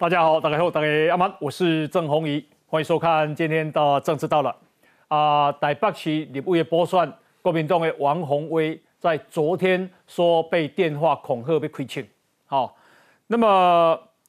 [0.00, 4.56] 大家好，大家好，大家阿曼，我是郑宏仪，欢迎收看今天的政治到了。
[5.08, 7.12] 啊，台北市立委的补选，
[7.42, 12.08] 国民党的王宏威在昨天说被电话恐吓被亏欠。
[12.46, 12.74] 好，
[13.26, 13.46] 那么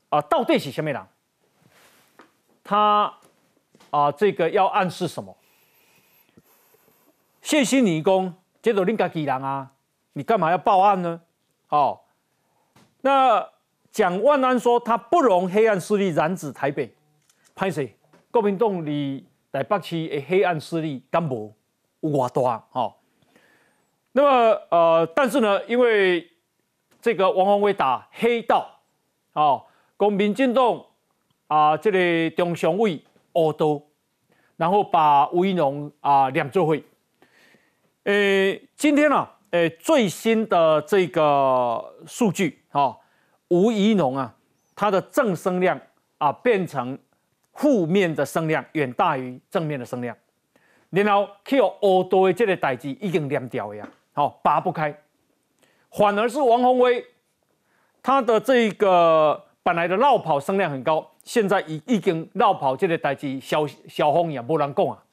[0.09, 1.01] 啊，到底是什么人？
[2.65, 3.13] 他
[3.91, 5.33] 啊，这个要暗示什么？
[7.41, 9.71] 谢欣尼公，这都另家己人啊，
[10.11, 11.21] 你干嘛要报案呢？
[11.67, 12.07] 好，
[12.99, 13.47] 那
[13.91, 16.93] 蒋万安说他不容黑暗势力染指台北，
[17.53, 17.95] 拍谁？
[18.31, 19.25] 国民党里。
[19.53, 21.53] 台北市的黑暗势力敢无
[21.99, 22.63] 有偌大？
[24.13, 26.25] 那么呃，但是呢，因为
[27.01, 28.79] 这个王宏威打黑道，
[29.33, 29.65] 哦，
[29.97, 30.81] 公民进党
[31.47, 33.03] 啊，这个中常委
[33.33, 33.85] 恶斗，
[34.55, 36.81] 然后把吴怡农啊两座会。
[38.05, 42.97] 呃，今天呢，呃，最新的这个数据，哈，
[43.51, 44.33] 吴怡农啊，
[44.75, 45.79] 他的正声量
[46.17, 46.97] 啊变成。
[47.53, 50.15] 负面的声量远大于正面的声量，
[50.89, 54.97] 然后去有恶多的这个代志已经连掉呀，好拔不开，
[55.91, 57.05] 反而是王宏威，
[58.01, 65.03] 他的这个本来的绕跑声量很高，现在已已经绕跑这个代志小小红也不能讲啊，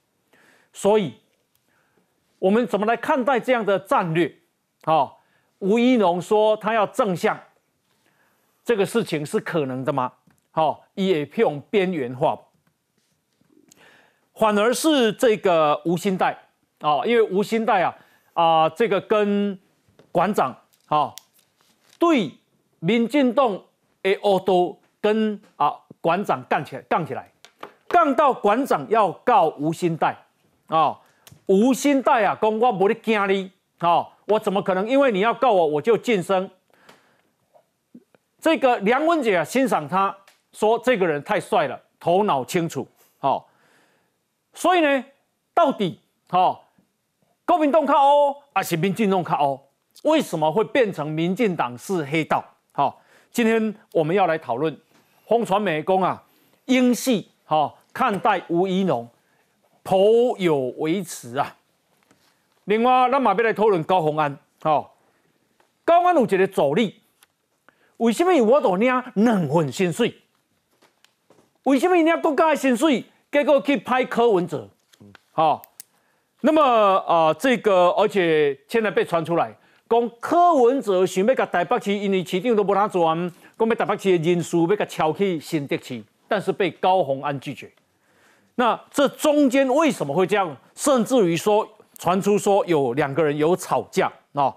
[0.72, 1.14] 所以
[2.38, 4.32] 我们怎么来看待这样的战略？
[4.84, 5.20] 好，
[5.58, 7.38] 吴一农说他要正向，
[8.68, 10.12] 这个事情是可能的吗？
[10.50, 12.38] 好，也不用边缘化，
[14.34, 16.38] 反而是这个吴新代
[16.80, 17.96] 啊，因为吴新代啊
[18.34, 19.58] 啊，这个跟
[20.12, 20.54] 馆长
[20.88, 21.14] 啊
[21.98, 22.30] 对
[22.80, 23.58] 民进党
[24.02, 27.32] 的恶斗跟啊馆长干起来，杠起来，
[27.88, 30.14] 杠到馆长要告吴新代
[30.66, 31.00] 啊，
[31.46, 33.50] 吴新代啊，讲我不得惊你。
[33.78, 34.86] 啊，我怎么可能？
[34.86, 36.50] 因为你要告我，我就晋升？
[38.40, 40.16] 这个梁文杰啊，欣赏他。
[40.50, 42.88] 说这个人太帅了，头脑清楚，
[43.18, 43.48] 好，
[44.54, 45.04] 所以呢，
[45.52, 46.64] 到底好，
[47.44, 49.60] 国民党靠哦，还是民进党靠哦？
[50.04, 52.42] 为什么会变成民进党是黑道？
[52.72, 53.00] 好，
[53.30, 54.76] 今天我们要来讨论，
[55.26, 56.24] 风传媒工啊，
[56.64, 59.06] 英系好看待吴怡农
[59.82, 61.54] 颇有维持啊。
[62.64, 64.96] 另外，咱马要来讨论高鸿安，好，
[65.84, 67.00] 高鸿安有一个助力，
[67.98, 70.14] 为什么我都领两份薪水？
[71.64, 74.68] 为什么人家国家的薪水，结果去拍柯文哲？
[75.32, 75.62] 好，
[76.40, 79.54] 那么啊，这个而且现在被传出来，
[79.88, 87.70] 讲柯文哲想要甲台北市，因为市长都无他做，讲要台北市的人数要甲敲去新德市，但是被高鸿安拒绝。
[88.54, 90.56] 那这中间为什么会这样？
[90.74, 94.54] 甚至于说传出说有两个人有吵架啊？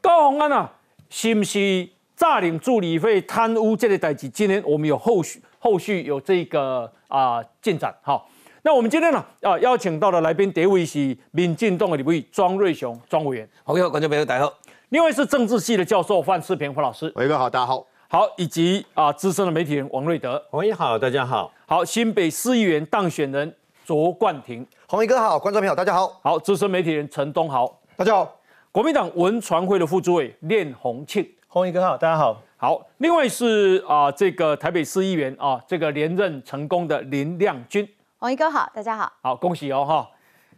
[0.00, 0.72] 高鸿安啊，
[1.08, 4.26] 是不是诈领助理费贪污这类代志？
[4.28, 5.40] 今天我们有后续。
[5.58, 8.28] 后续有这个啊进展，好，
[8.62, 14.52] 那我们今天呢啊邀请到的来宾，第一位是民进党的李委庄瑞雄庄委员，好，观众朋友大家好。
[14.90, 23.52] 另外是政治系的教授范世平范老师，伟哥好，大家好，好，以及啊资深的媒体人王瑞德，洪毅好，大家好，好，新北市议员当选人
[23.84, 28.36] 卓冠廷，红毅哥好，观众朋友大家好，好，资深媒体人陈东豪，大家好，
[28.70, 32.42] 国民党文传会的副主委练洪庆，洪一哥好，大家好。
[32.58, 40.10] 好，另外是啊，这个台北市议员啊，这个连任成功的林亮君，红一哥好，大家好，好恭喜哦哈。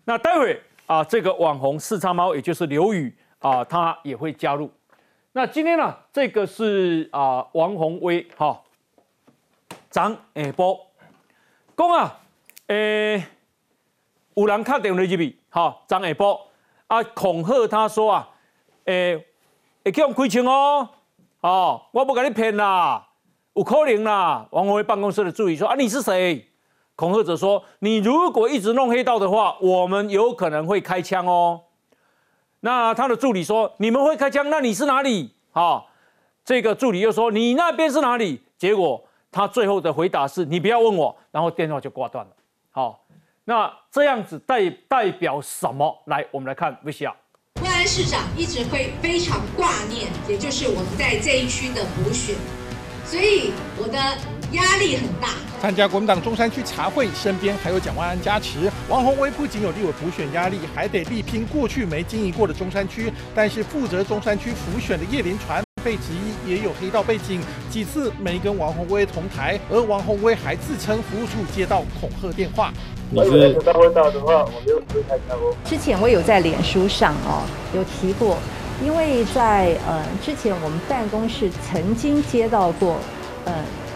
[0.06, 4.68] 那待会啊，这个网红四叉猫，也就是刘宇啊，他也会加入。
[5.30, 8.60] 那今天呢，这个是啊，王宏威哈，
[9.88, 10.84] 张下波
[11.76, 12.18] 讲啊，
[12.66, 13.24] 诶，
[14.34, 16.48] 有人卡电话入去，哈，张下波
[16.88, 18.28] 啊，恐吓他说啊，
[18.86, 19.27] 诶，
[19.84, 20.88] 会叫我开枪哦。
[21.40, 23.06] 哦，我不跟你骗啦，
[23.54, 24.46] 有可能啦。
[24.50, 26.44] 王宏威办公室的助理说：“啊，你是谁？”
[26.96, 31.60] 恐吓者说：“你如果一直弄黑道的话，我们有可能会开枪哦。”
[32.60, 34.50] 那他的助理说：“你们会开枪？
[34.50, 35.84] 那你是哪里？”啊，
[36.44, 39.00] 这个助理又说：“你那边是哪里？”结果
[39.30, 42.32] 他最后的回答是：“你不要问我。”然后电话就挂断了。
[42.72, 43.04] 好，
[43.44, 45.96] 那这样子代代表什么？
[46.06, 47.12] 来，我们来看 VCR。
[47.78, 52.34] 安市长一直会非常挂念，也就是我们在这一区的补选，
[53.06, 53.96] 所以我的
[54.50, 55.28] 压力很大。
[55.62, 63.12] 参加国民党中山区茶会，身边还有蒋万安加持，王宏威不仅有立委补选压力，还得力拼过去没经营过的中山区。
[63.32, 67.40] 但是负责中山区辅选的叶林传被质疑也有黑道背景，
[67.70, 72.72] 几次没跟王宏威同台，而王宏威还自称服务处接到恐吓电话。
[73.10, 73.54] 你是问
[73.94, 75.54] 到的话，我没有开枪哦。
[75.64, 77.42] 之前我有在脸书上哦
[77.74, 78.36] 有提过，
[78.84, 82.96] 因为在呃之前我们办公室曾经接到过
[83.44, 83.52] 呃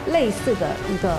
[0.06, 1.18] 类似的一个。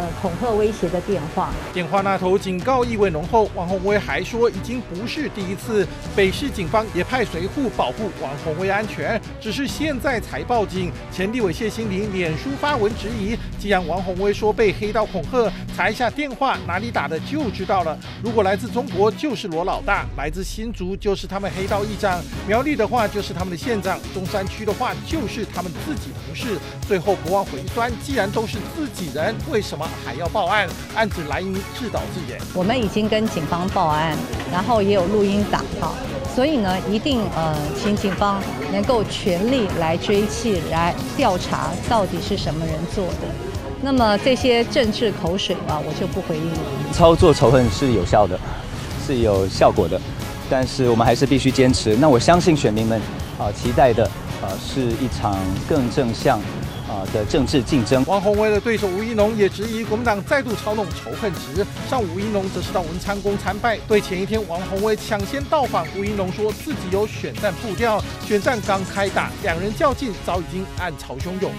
[0.00, 3.50] 呃，恐吓威胁的电话，电话那头警告意味浓厚。
[3.54, 5.86] 王宏威还说，已经不是第一次，
[6.16, 10.90] 北市警方也派随护保护王宏威安全，只是现在才报警。
[11.12, 17.98] 前立委谢新林脸书发文质疑，既然王宏威说被黑道恐吓，查一下电话哪里打的就知道了。
[18.24, 26.58] 如果来自中国就是罗老大，来自新竹就是他们黑道议长，苗栗的话就是他们的县长，中山区的话就是他们自己同事。
[26.88, 29.86] 最后不忘回酸，既然都是自己人，为什么？
[30.04, 32.40] 还要报案，案子来于自导自演。
[32.54, 34.16] 我们已经跟警方报案，
[34.52, 35.92] 然后也有录音档哈，
[36.34, 38.40] 所以呢，一定呃，请警方
[38.72, 43.28] 能够全力来追缉、来调查，到底是什么人做的。
[43.82, 46.58] 那么这些政治口水啊，我就不回应了。
[46.92, 48.38] 操作仇恨是有效的，
[49.06, 50.00] 是有效果的，
[50.50, 51.96] 但是我们还是必须坚持。
[51.96, 53.00] 那我相信选民们
[53.38, 54.04] 啊，期待的
[54.42, 56.38] 啊，是一场更正向。
[57.00, 61.64] 啊的政治竞争，王宏威的对手吴一农也质疑国民党再度操弄仇恨值。
[61.88, 71.50] 上午吴一农则是到文昌宫参拜，对前一天王宏威抢先到访，吴一农说自己有选战步调，选战刚开打，两人较劲早已经暗潮汹涌。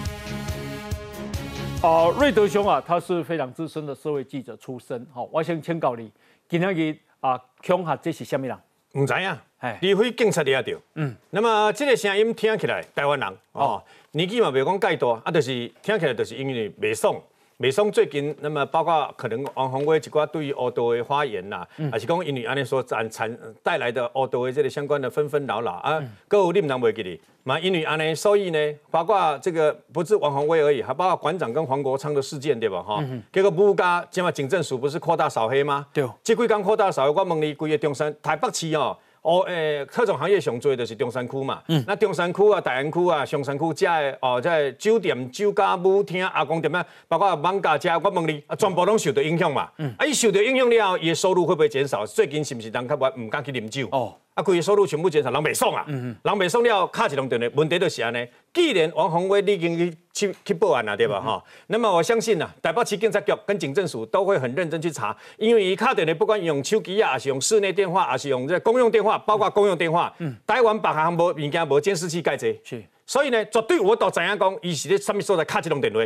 [1.82, 6.08] 啊，瑞德兄啊，他是非常资深的社会记者出身，好，我想请教你，
[6.48, 7.36] 今天日啊，
[7.66, 8.56] 恐吓这是什么人？
[8.92, 9.42] 唔知啊，
[9.80, 10.68] 除非警察抓到。
[10.94, 13.82] 嗯，那么这个声音听起来，台湾人哦，
[14.14, 15.50] 年纪嘛未讲介大，啊，就是
[15.80, 17.16] 听起来就是因为未爽。
[17.56, 25.98] 美松最近，那么包括可能王宏威一寡对于奥多的发言啦，还是讲因为安尼所产产带来的奥多的这个相关的纷纷扰扰啊，
[26.28, 27.18] 各有你们能袂记哩？
[27.44, 28.58] 嘛，因为安尼，所以呢，
[28.90, 32.82] 包括这个不是王宏威而已，还包括馆长跟黄国昌的事件，对吧？
[32.82, 35.86] 哈，结果不加，今嘛警政署不是扩大扫黑吗？
[35.90, 38.94] 对，这几工扩大扫黑，我问你，规个中山台北市哦。
[39.22, 41.62] 哦，诶，特种行业上多的就是中山区嘛。
[41.68, 41.82] 嗯。
[41.86, 49.70] 那中山区啊、大安区啊、上山区遮的哦，在酒店、酒家、舞厅、阿公店啊，包括网咖遮，我问你，全部拢受到影响嘛？
[49.78, 49.94] 嗯。
[49.96, 52.04] 啊，伊受到影响了后，伊的收入会不会减少？
[52.04, 53.88] 最近是毋是人较无毋敢去啉酒？
[53.92, 54.14] 哦。
[54.34, 55.84] 啊，规个收入全部减少，人袂爽啊！
[55.88, 58.26] 嗯人袂爽了，卡一通电话问题就是安尼。
[58.54, 61.20] 既然王宏威已经去去去报案了，对吧？
[61.20, 72.46] 哈，那么我相信呐，台北市警察局跟警政署都会很认真去查，因为伊卡电的不管用手机啊，还是用室内电话，还是用这公用电话，包括公用电话，嗯台湾别行无物件无监视器盖者。
[72.64, 72.82] 是。
[73.04, 76.00] 所以呢，绝对我都知影讲，伊是咧什么所在卡这通电话，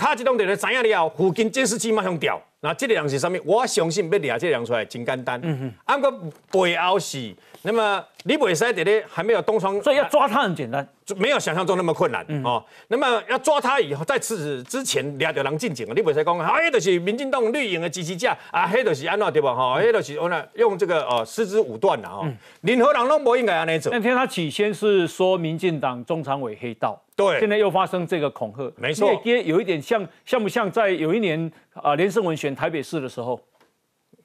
[0.00, 2.40] 卡这种电话知影了后，附近监视器马上调。
[2.62, 3.38] 那这个人是什么？
[3.44, 5.40] 我相信要抓这个人出来真简单。
[5.84, 6.10] 啊，个
[6.50, 7.34] 背后是。
[7.62, 10.86] 那么你袂使在咧还没有东窗，所以要抓他很简单，
[11.16, 12.64] 没有想象中那么困难嗯哦。
[12.88, 19.54] 那么要抓他以后，在此之前抓着人进警啊，你袂使讲，啊，迄就是民进党绿营的支持者啊，迄就是安怎对吧？
[19.54, 22.26] 哈，迄就是我那用这个呃失之武断了哈。
[22.62, 23.92] 任何人拢不应该安尼做。
[23.92, 33.40] 那天他起先是说民进党中常委黑道，对，现在又发生这个恐吓，没错，也有一点像像不像在有一年啊，连胜文选台北市的时候，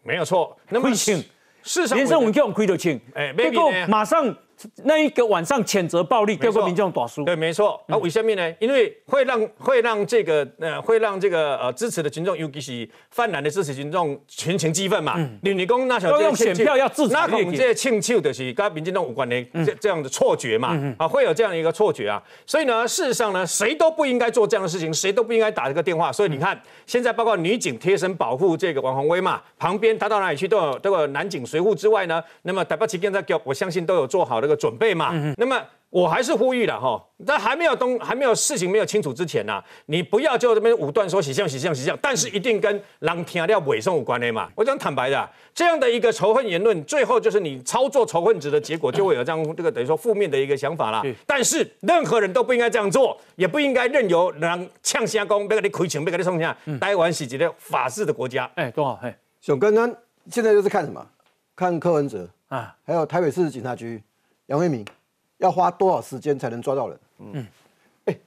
[0.04, 1.24] 没有错，那么请。
[1.68, 4.24] 是连胜文叫我们亏到钱，哎，结果马上
[4.84, 7.24] 那一个晚上谴责暴力，结果民众打输。
[7.24, 7.82] 对，没错。
[7.88, 8.54] 啊，为什么呢？
[8.60, 15.16] 因为会让会让这个呃会让这个呃支持的群众，尤其是泛蓝的支持群众群情激愤嘛。
[15.42, 20.96] 你你讲那小用选票要制裁，那我们这些庆祝的是跟民进党无关的这这样的错觉嘛。
[20.98, 22.22] 啊，会有这样一个错觉啊。
[22.46, 26.12] 所以呢，事实上呢，谁都不应该做这样的事情，谁都不应该打这个电话。
[26.12, 26.60] 所以你看。
[26.86, 35.12] 现在包括女警贴身保护这个王宏威嘛，旁边他到哪里去都有都有男警随护之外呢，那么台北市警察局我相信都有做好这个准备嘛。
[35.38, 35.60] 那么
[35.90, 44.50] 我还是呼吁了哈，在还没有东还没有事情没有清楚之前呢，你不要就这边武断说洗相洗相洗相，但是一定跟狼听掉尾声有关的嘛。
[44.56, 51.02] 我讲坦白的，这样的一个仇恨言论，最后就是你操作仇恨值的结果，就会有这样这个等于说负面的一个想法啦。
[51.26, 56.56] 但是任何人都不应该这样做，也不应该任由人呛瞎公，别给你亏钱，别给你送下。
[56.82, 58.52] 台湾是一个法治的国家。
[58.56, 59.00] 哎，多好。
[59.02, 59.90] 哎，熊哥呢？
[60.30, 61.08] 现在就是看什么？
[61.56, 64.04] 看柯文哲啊，还有台北市警察局
[64.48, 64.86] 杨惠明。
[65.40, 66.98] 要花多少时间才能抓到人？
[67.20, 67.46] 嗯，
[68.06, 68.18] 哎，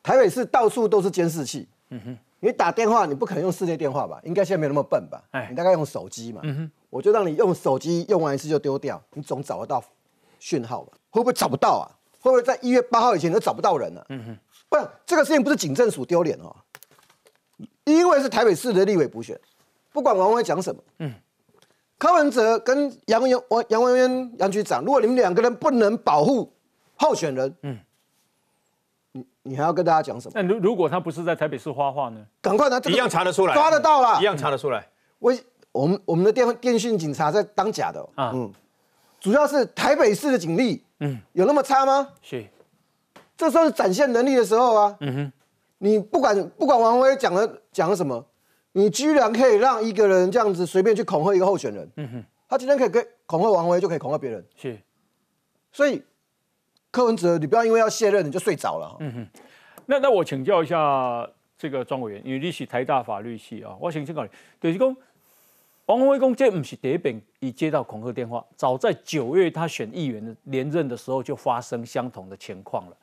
[0.00, 1.66] 台北市到处都是监视器。
[1.88, 4.20] 嗯哼，你打电话你不可能用室内电话吧？
[4.22, 5.20] 应该现在没有那么笨吧？
[5.32, 6.40] 哎，你大概用手机嘛。
[6.44, 9.82] 嗯哼，我就让你用手机用完一次就丢掉，你总找得到
[10.38, 10.92] 讯号吧？
[11.10, 11.90] 会不会找不到啊？
[12.20, 14.06] 会不会在一月八号以前都找不到人呢？
[14.10, 16.54] 嗯哼，不，这个事情不是警政署丢脸哦，
[17.82, 19.36] 因为是台北市的立委补选，
[19.92, 21.12] 不管王威讲什么，嗯。
[21.98, 26.52] 柯文哲跟杨文王杨文渊杨局长，如果你们两个人不能保护
[26.96, 27.78] 候选人，嗯，
[29.12, 30.32] 你你还要跟大家讲什么？
[30.34, 32.20] 那如如果他不是在台北市花话呢？
[32.42, 34.86] 赶快呢，一样查得出来，抓得到了，一样查得出来。
[35.18, 35.34] 我
[35.72, 38.06] 我们我们的电电讯警察在当假的。
[38.14, 38.52] 啊，嗯，
[39.18, 42.08] 主要是台北市的警力，嗯，有那么差吗？
[42.20, 42.44] 是，
[43.38, 45.32] 这时候是展现能力的时候啊，嗯哼，
[45.78, 48.22] 你不管不管王宏威讲了讲了什么，
[48.76, 54.78] 你居然可以让一个人这样子随便去恐吓一个候选人，嗯哼，他今天可以跟恐吓王宏威，就可以恐吓别人，是，
[55.72, 56.02] 所以
[56.90, 59.40] 柯文哲，你不要因为要卸任你就睡着了，嗯哼。
[59.86, 64.28] 那那我请教一下这个庄委员，因为你是台大法律系啊，我想请教你，
[64.60, 64.94] 就是讲
[65.86, 72.96] 王宏威公这不是第一遍已接到恐吓电话，早在九月他选议员的连任的时候就发生相同的情况了。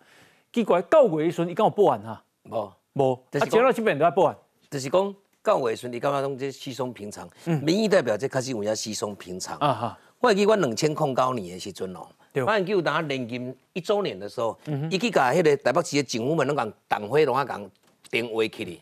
[0.51, 2.23] 结果到尾时你跟我报案哈？
[2.43, 4.37] 无无，啊，接到这边都要报案，
[4.69, 7.29] 就是讲到尾时你感觉讲这稀松平常？
[7.61, 9.99] 民意代表这开始有影稀松平常啊哈。
[10.19, 12.07] 我记我两千零九年的时阵哦。
[12.45, 14.57] 反正叫他连任一周年的时候，
[14.89, 17.69] 伊去甲迄个台北市的政府们拢共党徽拢啊共
[18.09, 18.81] 电话去哩，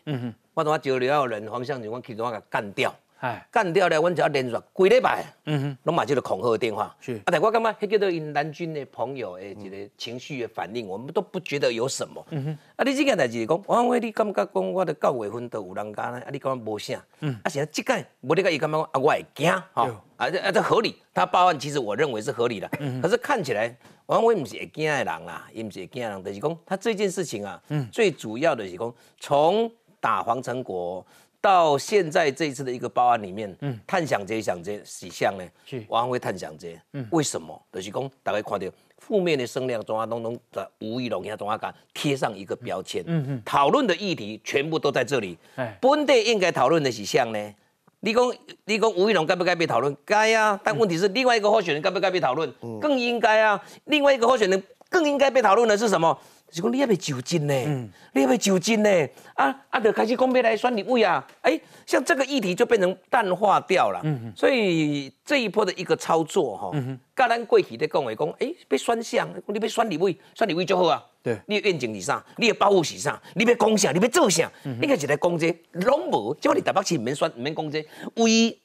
[0.54, 2.94] 我同我招了人方向就我去拢啊干掉。
[3.50, 5.24] 干掉了，阮就要连续几礼拜，
[5.84, 6.94] 拢买这个恐吓电话。
[6.98, 12.20] 是啊，但我感觉迄叫做因南军的朋友的一个情绪的反应，我们都不觉得有什么。
[12.76, 16.20] 啊，你这件代志讲，王伟，你感觉讲我的九月份都有人干呢？
[16.20, 16.94] 啊，你感觉无啥？
[17.44, 20.02] 啊，现在这个无你个伊感觉啊，我会惊哈。
[20.16, 22.68] 啊，这啊这合理，他报案其实我认为是合理的。
[23.00, 23.72] 可是看起来
[24.06, 27.62] 王伟不是会惊的人啦，伊不是会惊的人，就是讲他这件事情啊，
[27.92, 31.06] 最主要的是讲从打黄成国。
[31.42, 35.84] 到现在这一次的一个报案里面，嗯，探想这想这几项呢，是。
[35.88, 37.60] 往往会探想这，嗯，为什么？
[37.72, 38.66] 就是讲大家看到
[38.98, 47.54] 负面的声量，中啊东东的吴一龙，中啊讲贴上一个标签，嗯嗯，讨论的议题全部都在这里，哎，本地应该讨论的几项呢？
[48.04, 48.34] 你讲
[48.64, 49.96] 你讲吴一龙该不该被讨论？
[50.04, 52.52] 该啊，但问题是另外一个候选人该不该被讨论？
[52.80, 56.16] 更应该啊，另外一个候选人更应该被讨论的是什么？
[56.52, 57.54] 是讲你要被就近呢，
[58.12, 64.02] 你要被就近呢，啊啊，就开始讲要来选立委啊，哎，像这个议题就变成淡化掉了，
[64.36, 66.70] 所以这一波的一个操作哈，
[67.16, 72.22] 甲咱过去在讲话讲，哎，被选项，你要选立委，选立委就好啊，对，你愿景是啥？
[72.36, 73.18] 你的保护是啥？
[73.34, 73.90] 你要讲啥？
[73.92, 74.50] 你要做啥？
[74.64, 78.58] 应该是来讲这，拢无，即我哋台北市唔免选，唔免讲这，唯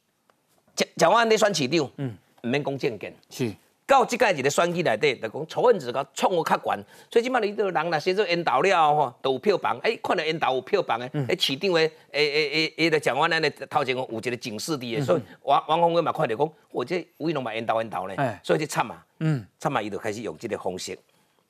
[0.76, 3.54] 蒋蒋万安咧选市长，嗯，唔免讲政见，是。
[3.88, 9.80] 到即个一个选举内底，就讲仇恨值甲创我较悬，所以即摆你都人若写做引导了吼，都有票房。
[9.82, 21.00] 哎，看到引导有票房诶，哎，市场诶，诶诶诶，伊咧讲完咱咧头前有一个警示伫诶，所以王王宏伟嘛看着讲，我这威龙嘛引导引导咧，所以就惨嘛，嗯，惨嘛，伊就开始用这个方式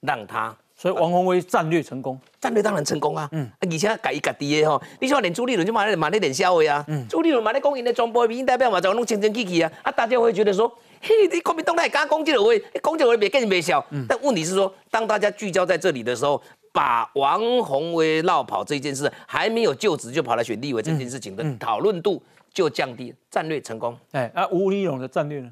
[0.02, 0.56] 让他。
[0.76, 10.72] 所以王宏威战略成功，战略当然成功啊，嗯，而且家己家己的吼，你像连朱立伦就骂咧骂咧连笑的啊，嗯，朱立伦骂咧讲因的传播民意代表嘛，就弄清清气气啊，啊，大家会觉得说。
[11.02, 13.86] 嘿，你国民党来敢攻击了我，攻击我别更别笑。
[14.08, 22.22] 但问题是说，当大家聚焦在这里的时候，把王宏威绕跑这件事，还没有就职就跑来选立委这件事情的讨论度
[22.54, 23.98] 就降低，战略成功。
[24.12, 25.52] 哎，啊，吴立勇的战略呢？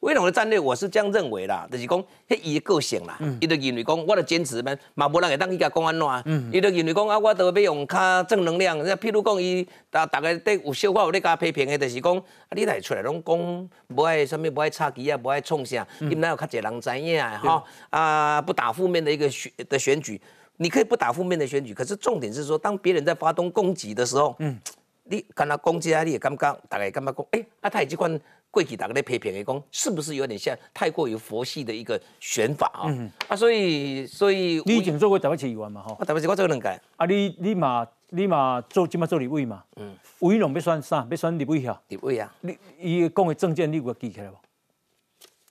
[0.00, 1.98] 威龙的战略，我是这样认为啦，就是讲，
[2.28, 20.20] 迄伊个性啦，伊就认为讲，我的坚持咩，嘛无人会当去甲讲安怎，伊就认为讲啊，我都要用较正能量，譬如讲伊，大大概对有小可有咧甲批评的，就是讲，啊，你来出来拢讲，无爱什么，无爱插旗啊，无爱创啥，伊哪有较侪人知影哈，啊，不打负面的一个选的选举，
[20.58, 24.56] 你可以不打负面的选举，可是重点是说，当别人在发动攻击的时候，嗯，
[25.04, 28.20] 你跟他攻击啊，你也感觉，大概感觉讲，哎，啊，他这款。
[28.56, 32.84] 贵体打个咧批评的讲，是不是有点像太过于佛系的一个选法啊？
[32.86, 35.82] 嗯啊，所以所以你以前做过台北市议员嘛？
[35.82, 36.68] 吼，我台北市我做两届。
[36.96, 39.62] 啊，你你嘛你嘛做今嘛做立委嘛？
[39.76, 39.94] 嗯。
[40.20, 41.06] 吴依龙要选啥？
[41.10, 41.78] 要选立委呀？
[41.88, 42.34] 立委啊。
[42.40, 44.34] 你伊讲的证件你有记起来无？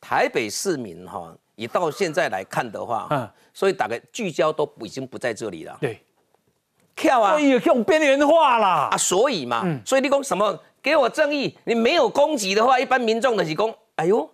[0.02, 5.78] 台北市民哈，以到现在来看的话，嗯，所以大概聚焦都已经不在这里了。
[5.80, 6.02] 对。
[6.96, 7.32] 跳啊！
[7.32, 8.88] 所以用边缘化啦。
[8.90, 10.58] 啊，所以嘛，所以你讲什么？
[10.86, 14.30] 给我正义，你没有攻击的话，一般民众的是讲，哎呦，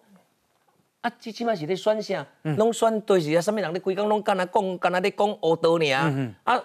[1.00, 2.28] 啊，最起码是在选啥，
[2.58, 6.62] 拢选对是啊，什么人咧规工拢干那讲，干那咧讲恶道呢啊，啊，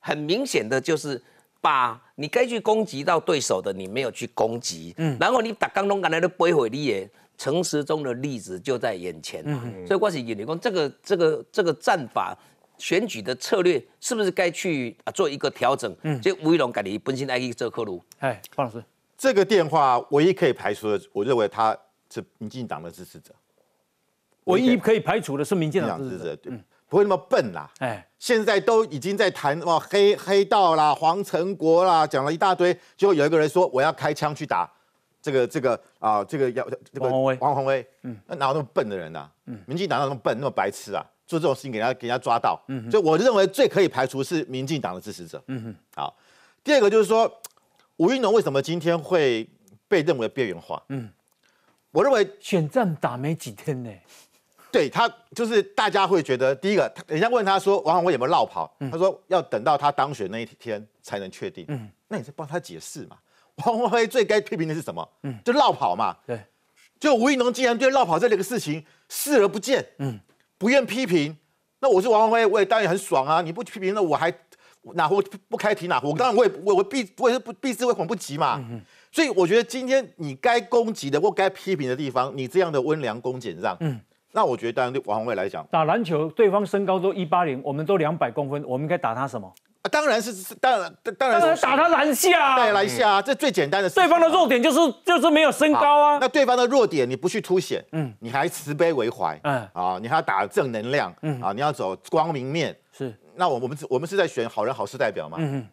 [0.00, 1.18] 很明显的就是
[1.62, 7.08] 把你该去攻击到对手的，你没有去攻击，嗯，然后你打刚拢干那咧背回你耶，
[7.38, 12.36] 诚实中的例子就在眼前，嗯，所以我是认为讲这个这个这个战法
[12.76, 15.96] 选举的策略是不是该去啊做一个调整？
[16.02, 18.84] 嗯，就吴一龙改你本身爱去做科鲁，哎，方老师。
[19.22, 21.78] 这个电话唯一可以排除的，我认为他
[22.12, 23.32] 是民进党的支持者。
[24.46, 24.98] 唯一可以。
[24.98, 26.52] 排除的是民进党支持者，对，
[26.88, 27.70] 不会那么笨啦。
[27.78, 34.68] 哎，现在都已经在谈哇黑黑道啦、黄成国啦，讲了一大堆，就有一个人说我要开枪去打
[35.20, 39.30] 这个这个啊，这个要这个王宏威，王宏威，嗯，那哪有那么笨的人呢？
[39.46, 45.40] 嗯，民进党那么笨，那么白痴啊，做这种事情给人家给人家抓到，嗯，所以我认为最可以排除是民进党的支持者。
[45.46, 46.16] 嗯哼，好，
[46.64, 47.32] 第二个就是说。
[48.02, 49.48] 吴育农为什么今天会
[49.86, 50.82] 被认为边缘化？
[50.88, 51.08] 嗯，
[51.92, 53.90] 我认为选战打没几天呢，
[54.72, 61.64] 对他就是大家会觉得，第一个，人家问他说王宏威有没有绕跑，他说要等到他当选那一天才能确定。
[61.68, 63.16] 嗯，那你是帮他解释嘛？
[63.64, 65.08] 王宏威最该批评的是什么？
[65.22, 66.16] 嗯，就绕跑嘛。
[66.26, 66.44] 对，
[66.98, 70.18] 就吴育农既然对绕跑这个事情视而不见，嗯，
[70.58, 71.38] 不愿批评，
[71.78, 73.40] 那我是王宏威，我也当然很爽啊！
[73.42, 74.28] 你不批评，那我还
[74.94, 76.12] 哪壶不开提哪壶？
[76.16, 78.60] 当然我也我我必我也是不必之为恐不及嘛。
[79.10, 84.00] 所以我觉得今天你该攻击的或该批评的地方，你这样的温良恭俭让，嗯，
[84.32, 89.52] 那我觉得当然对王宏伟来讲，打篮球对方身高都一八零，我们都两百公分，我们应该打他什么？
[89.82, 93.90] 啊，当然是是当然当然打他篮下，对篮下，这最简单的。
[93.90, 96.18] 对方的弱点就是就是没有身高啊。
[96.20, 103.14] 那对方的弱点你不去凸显，嗯，你还慈悲为怀，嗯啊，你还要打正能量，嗯啊，你要走光明面，是。
[103.36, 105.66] 那我我们我们是在选好人好事代表嘛，嗯。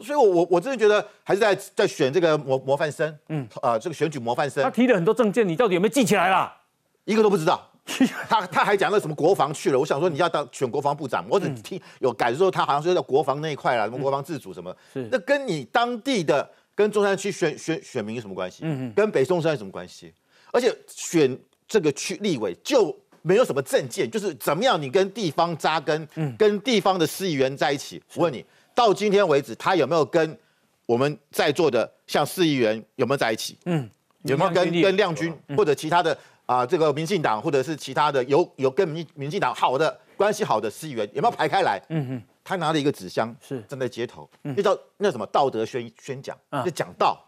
[0.00, 4.62] 所以，我我我真的觉得还是在在选这个模模范生，嗯，啊，这个选举模范生。
[4.62, 6.56] 他提了很多证件，你到底有没有记起来啦？
[7.04, 7.68] 一个都不知道。
[8.28, 9.78] 他他还讲到什么国防去了？
[9.78, 18.60] 我想说你要当选国防部长，我只听有感受他好像说在国防那一块啦，什么国防自主什么，是那跟你当地的跟中山区选选选民有什么关系？
[18.62, 20.14] 嗯嗯，跟北松山有什么关系？
[20.52, 21.36] 而且选
[21.66, 22.96] 这个区立委就
[23.28, 28.02] 没有什么证件，就是怎么样你跟地方扎根，嗯，跟地方的市议员在一起。
[28.14, 28.42] 我问你。
[28.74, 30.38] 到今天为止，他有没有跟
[30.86, 33.58] 我们在座的像市议员有没有在一起？
[33.64, 33.90] 嗯，
[34.22, 36.16] 有没有跟跟亮军或者其他的
[36.46, 41.82] 啊这个民进党或者是其他的有有跟民民进党好的关系好的市议员有没有排开来？
[41.88, 47.20] 嗯嗯，他拿了一个纸箱，是站在街头，那叫那什么道德宣宣讲，就讲道，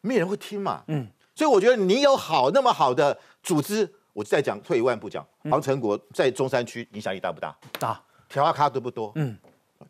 [0.00, 0.82] 没人会听嘛。
[0.86, 7.56] 嗯，所以我觉得你有好那么好的组织，我再讲退一万步讲，黄成国在中山区影响力大不大？
[7.78, 9.12] 大，调阿卡多不多？
[9.16, 9.36] 嗯。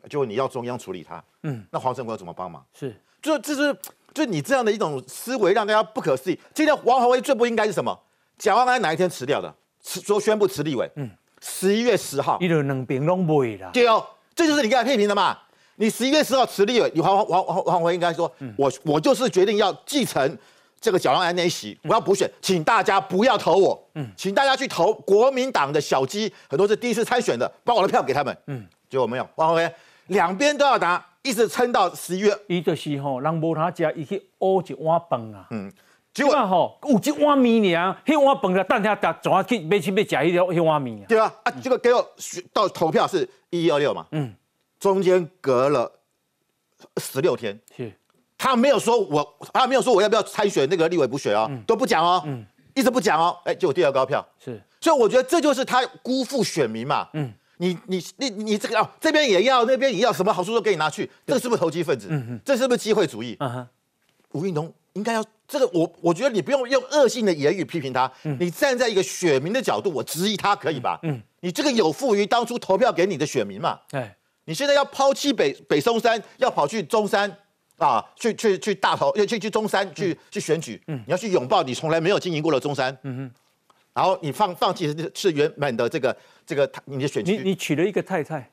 [0.09, 2.65] 就你要中央处理他，嗯，那黄成国要怎么帮忙？
[2.73, 3.77] 是，就这是
[4.15, 6.41] 就你这样的一种思维，让大家不可思议。
[6.55, 7.97] 今天王宏威最不应该是什么？
[8.39, 9.55] 蒋万安哪一天辞掉的？
[9.81, 11.09] 辞说宣布辞立委，嗯，
[11.41, 13.71] 十一月十号，一路两边拢未啦。
[13.73, 15.39] 对哦，这就是你刚才批评的嘛。
[15.77, 20.39] 你十一月十号辞立委，你黄黄黄黄宏威应该说，我我就是决定要继承
[20.83, 29.73] 这个蒋万安那一席，我要补选，请大家不要投我，嗯，请大家去投国民党的小鸡，很多是第一次参选的，把我的票给他们，嗯，结果没有，王宏威。
[30.09, 32.37] 两边都要打，一直撑到十一月。
[32.49, 35.47] 伊就是吼，人无他食，伊去挖一碗饭啊。
[35.51, 35.73] 嗯，
[36.13, 41.05] 结果吼有一碗面尔，迄碗饭了，等下打怎啊去买去买食迄条迄碗面啊？
[41.09, 42.15] 对啊，啊，结果给我
[42.53, 44.05] 到投票是一一二六嘛。
[44.11, 44.35] 嗯，
[44.81, 45.91] 中间隔了
[46.97, 47.59] 十六天。
[47.77, 47.93] 是，
[48.43, 52.21] 他没有说我，他没有说我要不要参选那个立委补选哦，都不讲哦。
[52.27, 53.39] 嗯，一直不讲哦。
[53.45, 54.27] 哎，结果第二高票。
[54.45, 57.09] 是，所以我觉得这就是他辜负选民嘛。
[57.13, 57.33] 嗯。
[57.59, 62.09] 你你你你这个哦，这边也要，那边也要，什么好处都给你拿去，这个是不是投机分子？
[62.11, 63.37] 嗯这是不是机会主义？
[63.39, 63.69] 嗯哼，
[64.33, 70.99] 吴运东应该要这个，我我觉得你不用用恶性的言语批评他，你站在一个选民的角度，我质疑他可以吧？
[71.05, 73.79] 嗯，你这个有负于当初投票给你的选民嘛？
[73.89, 74.11] 对，
[74.47, 77.31] 你现在要抛弃北北松山，要跑去中山
[77.89, 83.31] 啊，去去去大头，要去去中山去去选举，嗯，你要去拥抱你从来没有经营过的中山，嗯哼，
[83.95, 86.17] 然后你放放弃是是原本的这个。
[86.45, 88.51] 这个你的选区，你你娶了一个太太，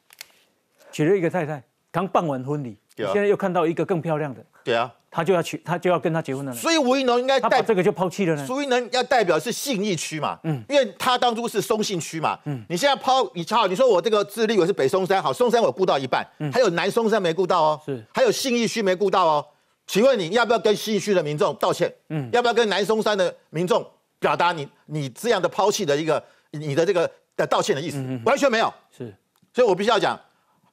[0.92, 6.54] 娶了一个太太，刚办完婚礼，现在又看到一个更漂亮的，对啊，他就要娶，他就要跟他结婚了。
[6.54, 8.46] 所以吴一农应该代这个就抛弃了呢。
[8.46, 19.46] 苏一农要代表是信义区嘛，嗯，因为他当初是松信区嘛，嗯，你现在抛你好，你说我这个智利我是北松山，好，松山我顾到一半，嗯，还有南松山没顾到哦，是，还有信义区没顾到哦，
[19.88, 21.94] 请问你要不要跟信义区的民众道歉？
[22.10, 23.86] 嗯，要不要跟南松山的民众
[24.20, 27.10] 表达你你这样的抛弃的一个你的这个？
[27.40, 27.98] 的道歉的意思？
[28.26, 29.16] 完全没有，是，
[29.54, 30.20] 所以我必须要讲，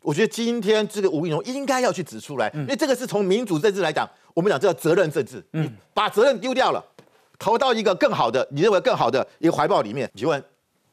[0.01, 4.05] 我觉得今天这个吴怡农应该要去指出来，因为这个是从民主政治来讲，
[4.37, 6.85] 我们讲这个责任政治，嗯，把责任丢掉了，
[7.39, 10.45] 投到一个更好的，你认为更好的一个怀抱里面，请问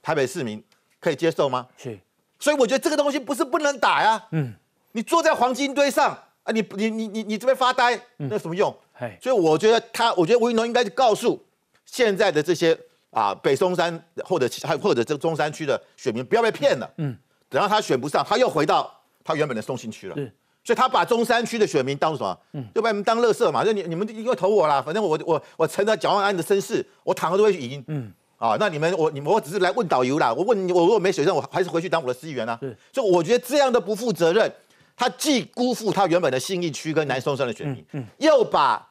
[0.02, 0.64] 台北市民
[1.02, 1.68] 可以接受吗？
[1.78, 2.00] 是，
[2.40, 4.54] 所以我觉得这个东西不是不能打呀，嗯，
[4.94, 8.74] 你坐在黄金堆上啊，你你你你你这边发呆，那有什么用？
[9.22, 11.46] 所以我觉得他，我觉得吴怡农应该告诉
[11.86, 12.76] 现在的这些。
[13.14, 16.94] 啊，北松山或者还或者这中山区的选民不要被骗了。
[16.98, 17.16] 嗯，
[17.48, 18.92] 等到他选不上，他又回到
[19.24, 20.16] 他原本的松信区了。
[20.64, 22.38] 是，所以他把中山区的选民当什么？
[22.54, 23.64] 嗯，就把你们当乐色嘛。
[23.64, 27.84] 就你你们因为投我啦，反正我我我成了蒋万安的身世，我躺着都会赢。
[27.88, 30.34] 嗯，啊，那你们我你们我只是来问导游啦。
[30.34, 32.60] 我问你，我如果没选上，我还是回去当我的司议员啊。
[32.92, 34.52] 所以我觉得这样的不负责任，
[34.96, 38.90] 他既辜负他原本的信义区跟南松山的选民，嗯，又把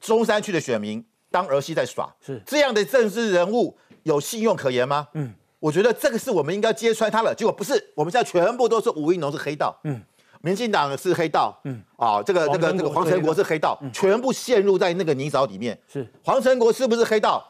[0.00, 1.04] 中山区的选民。
[1.32, 5.08] 当儿戏在耍，是这样的政治人物有信用可言吗？
[5.14, 7.34] 嗯，我觉得这个是我们应该揭穿他了。
[7.34, 9.98] 结果不是，我们现在全部都是吴一农是黑道，嗯，
[10.42, 15.78] 民进党是黑道，嗯，啊，这个这个这个黄成国是黑道，全部陷入在那个泥沼里面。
[15.90, 17.48] 是黄成国是不是黑道？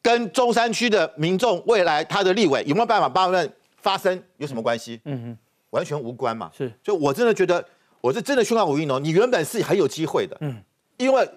[0.00, 5.00] 跟中山区的民众未来他的立委有没有办法帮他们发声有什么关系？
[5.04, 5.38] 嗯哼，
[5.70, 6.50] 完全无关嘛。
[6.56, 7.62] 是，就我真的觉得，
[8.00, 10.36] 我是真的宣告吴一农，你原本是很有机会的。
[10.40, 10.62] 嗯，
[10.96, 11.28] 因为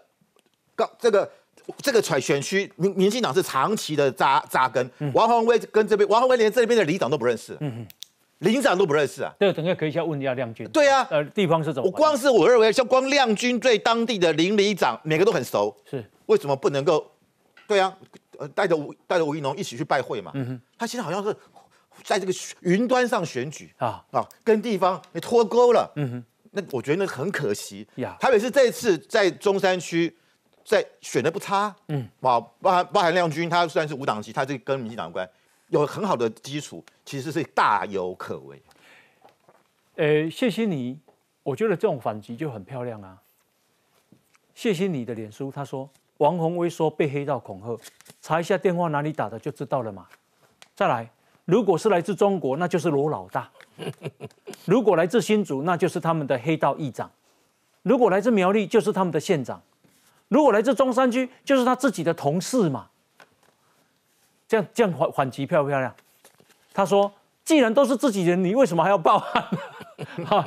[0.75, 1.29] 刚这个
[1.77, 7.57] 这个选选区民民进党是长期的扎扎根，王宏威跟这边王宏威连这边的里长都不认识。
[7.59, 7.87] 嗯哼。
[8.41, 9.33] 领长都不认识啊？
[9.37, 10.67] 对，等下可以先问一下亮君。
[10.69, 11.87] 对啊，呃，地方是怎么？
[11.87, 15.75] 我光是我认为，像光亮君对当地的邻里长，每个都很熟。
[15.89, 17.05] 是，为什么不能够？
[17.67, 17.95] 对啊，
[18.39, 20.31] 呃，带着吴带着吴一农一起去拜会嘛。
[20.33, 20.61] 嗯哼。
[20.77, 21.35] 他现在好像是
[22.03, 25.91] 在这个云端上选举啊啊，跟地方你脱钩了。
[25.95, 26.25] 嗯哼。
[26.51, 27.87] 那我觉得那很可惜。
[27.95, 28.17] 呀。
[28.19, 30.13] 台北市这次在中山区
[30.65, 31.73] 在选的不差。
[31.89, 32.09] 嗯。
[32.21, 35.29] 啊，包含包含亮君，他虽然是无党籍，他这跟民进党有关。
[35.71, 38.61] 有很好的基础，其实是大有可为。
[39.95, 40.99] 呃，谢谢你，
[41.43, 43.17] 我觉得这种反击就很漂亮啊。
[44.53, 47.79] 谢谢你的脸书，他说王宏威说被黑道恐吓，
[48.21, 50.05] 查一下电话哪里打的就知道了嘛。
[50.75, 51.09] 再来，
[51.45, 53.49] 如果是来自中国，那就是罗老大；
[54.65, 57.07] 如果来自新竹，那就是他们的黑道议长；
[57.83, 59.57] 如果来自苗栗，就是他们的县长；
[60.27, 62.89] 如果来自中山区，就是他自己的同事嘛。
[64.51, 65.95] 这样这样缓缓急漂不漂亮？
[66.73, 67.09] 他说
[67.45, 69.45] ：“既然都是自己人，你为什么还要报案？”
[70.27, 70.45] 哈，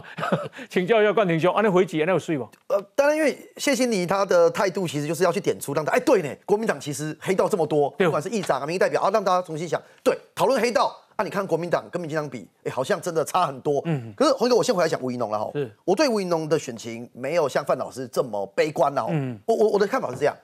[0.69, 2.47] 请教一下冠廷兄，啊，那回击那有睡吗？
[2.67, 13.81] 呃，当然，因为谢欣妮他的态度其实就是要去点出，让他哎，对呢，国民党其实黑道这么多，不管是议长啊、民意代表啊，让大家重新想，对，讨论黑道啊，你看国民党跟民进党比，哎，好像真的差很多。
[13.87, 15.51] 嗯，可是洪哥，我先回来讲吴怡农了哈。
[15.55, 19.07] 是，我对吴怡农的选情没有像范老师这么悲观了。
[19.09, 20.37] 嗯，我我我的看法是这样。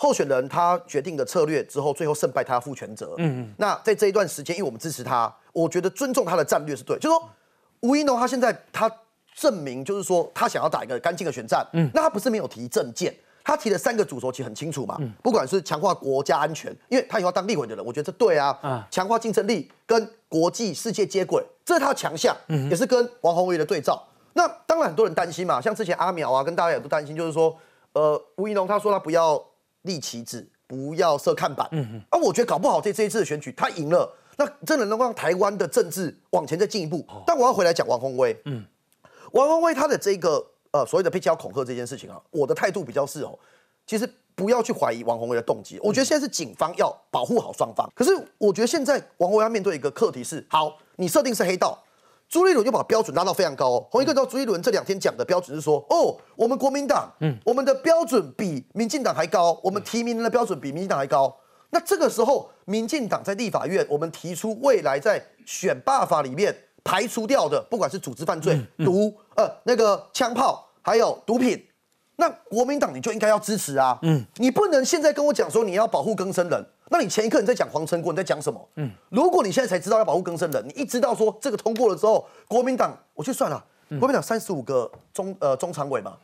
[0.00, 3.14] 候选人他决定的策略之后，最后胜败他要负全责。
[3.18, 3.54] 嗯嗯。
[3.58, 6.96] 那在这一段时间，因为我们支持他，我觉得尊重他的战略是对。
[7.00, 7.28] 就是说，
[7.80, 8.88] 吴一农他现在他
[9.34, 11.66] 证明，就是说他想要打一个干净的选战。
[11.72, 11.90] 嗯。
[11.92, 14.96] 那他不是没有提政见，他提的三个主轴，其实很清楚嘛。
[15.00, 15.12] 嗯。
[15.20, 18.56] 不管是强化国家安全，因为他以后当立委的人，我觉得这对啊。
[18.62, 18.86] 啊。
[18.92, 22.36] 强化竞争力，跟国际世界接轨，这是他的强项。
[22.46, 22.70] 嗯。
[22.70, 24.00] 也是跟王宏伟的对照。
[24.34, 27.58] 那当然很多人担心嘛，像之前阿苗啊，跟大家也都担心，就是说，
[27.94, 29.44] 呃，吴一农他说他不要。
[29.88, 31.66] 立旗帜，不要设看板。
[31.72, 32.02] 嗯嗯。
[32.10, 37.04] 啊，我觉得搞不好这这一次的选举他赢了，那真的能够让台湾的政治往前再进一步。
[37.26, 38.40] 但我要回来讲王宏威。
[38.44, 38.64] 嗯。
[39.32, 43.36] 王宏威他的这个呃所谓的被叫恐吓这件事情啊，我的态度比较是哦，
[43.86, 45.80] 其实不要去怀疑王宏威的动机。
[45.82, 47.90] 我觉得现在是警方要保护好双方。
[47.94, 51.82] 可是我觉得现在王宏威要面对一个课题是：好，你设定是黑道。
[52.28, 53.86] 朱立伦就把标准拉到非常高哦。
[53.90, 61.34] 洪一哥知道朱立伦这两天讲的标准是说，哦，我们国民党，嗯，我们的标准比民进党还高，我们提名人的标准比民进党还高。
[61.70, 71.62] 那这个时候，民进党在立法院，我们提出未来在选罢法里面排除掉的，不管是组织犯罪、毒呃那个枪炮，还有毒品，
[72.16, 73.98] 那国民党你就应该要支持啊。
[74.02, 76.66] 嗯，你不能现在跟我讲说你要保护更生人。
[76.90, 78.68] 那你前一刻你在讲黄成国，你在讲什么？
[78.76, 83.62] 嗯，如果你现在才知道要保护更生人，你一知道说这个通过了之后，国民党我去算了，
[83.98, 86.16] 国民党三十五个中呃中常委嘛，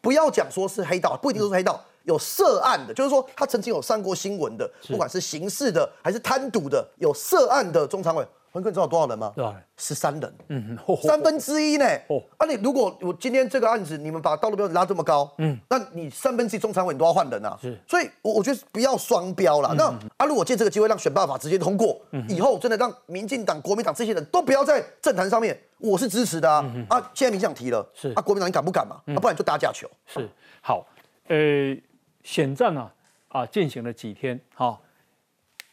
[0.00, 8.26] 不要讲说是黑道，不一定都是黑道，有涉案的，就是说他曾经有上过新闻的，不管是刑事的还是贪赌的，有涉案的中常委。
[8.54, 9.32] 文哥，你知道多少人吗？
[9.34, 9.44] 对，
[9.76, 11.84] 十三人，嗯，三分之一呢。
[12.08, 17.58] 哦，啊，你如果我今天这个案子，你们把道路标准拉这么高，嗯，那你三分之一中常委你都要换人啊。
[17.60, 19.74] 是，所以，我我觉得不要双标了。
[19.76, 19.86] 那
[20.16, 26.64] 啊，如果借这个机会让选办法直接通过，以后真的让民进党、国民党这些人都不要在政坛上面，我是支持的啊。
[26.88, 29.00] 啊，现在民进党提了，是啊，国民党你敢不敢嘛？
[29.06, 29.90] 啊，不然就打假球。
[30.06, 30.28] 是，
[30.60, 30.86] 好，
[31.26, 31.76] 呃，
[32.22, 32.92] 选战啊，
[33.30, 34.80] 啊，进行了几天，好。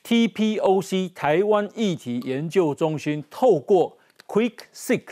[0.04, 5.04] TPOC 台湾议题研究中心透过 QuickSeek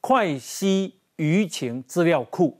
[0.00, 2.58] 快吸舆情资料库，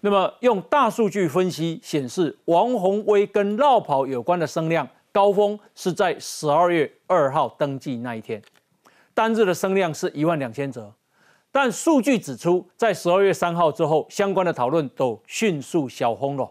[0.00, 8.42] 那么用大数据分析显示，王宏威跟绕跑有关的声量高峰是在十二月二号登记那一天，
[9.12, 10.94] 单日的声量是一万两千则，
[11.52, 16.50] 但数据指出，在十二月三号之后，相关的讨论都迅速小轰了，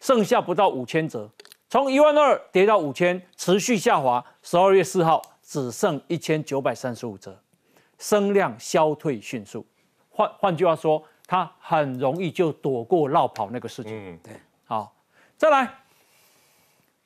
[0.00, 1.30] 剩下不到五千则。
[1.68, 4.24] 从一万二跌到五千，持续下滑。
[4.40, 7.36] 十二月四号只剩一千九百三十五折，
[7.98, 9.66] 声量消退迅速。
[10.08, 13.92] 换换句话说，它很容易就躲过绕跑那个事情。
[13.92, 14.32] 嗯，对。
[14.64, 14.94] 好，
[15.36, 15.68] 再来。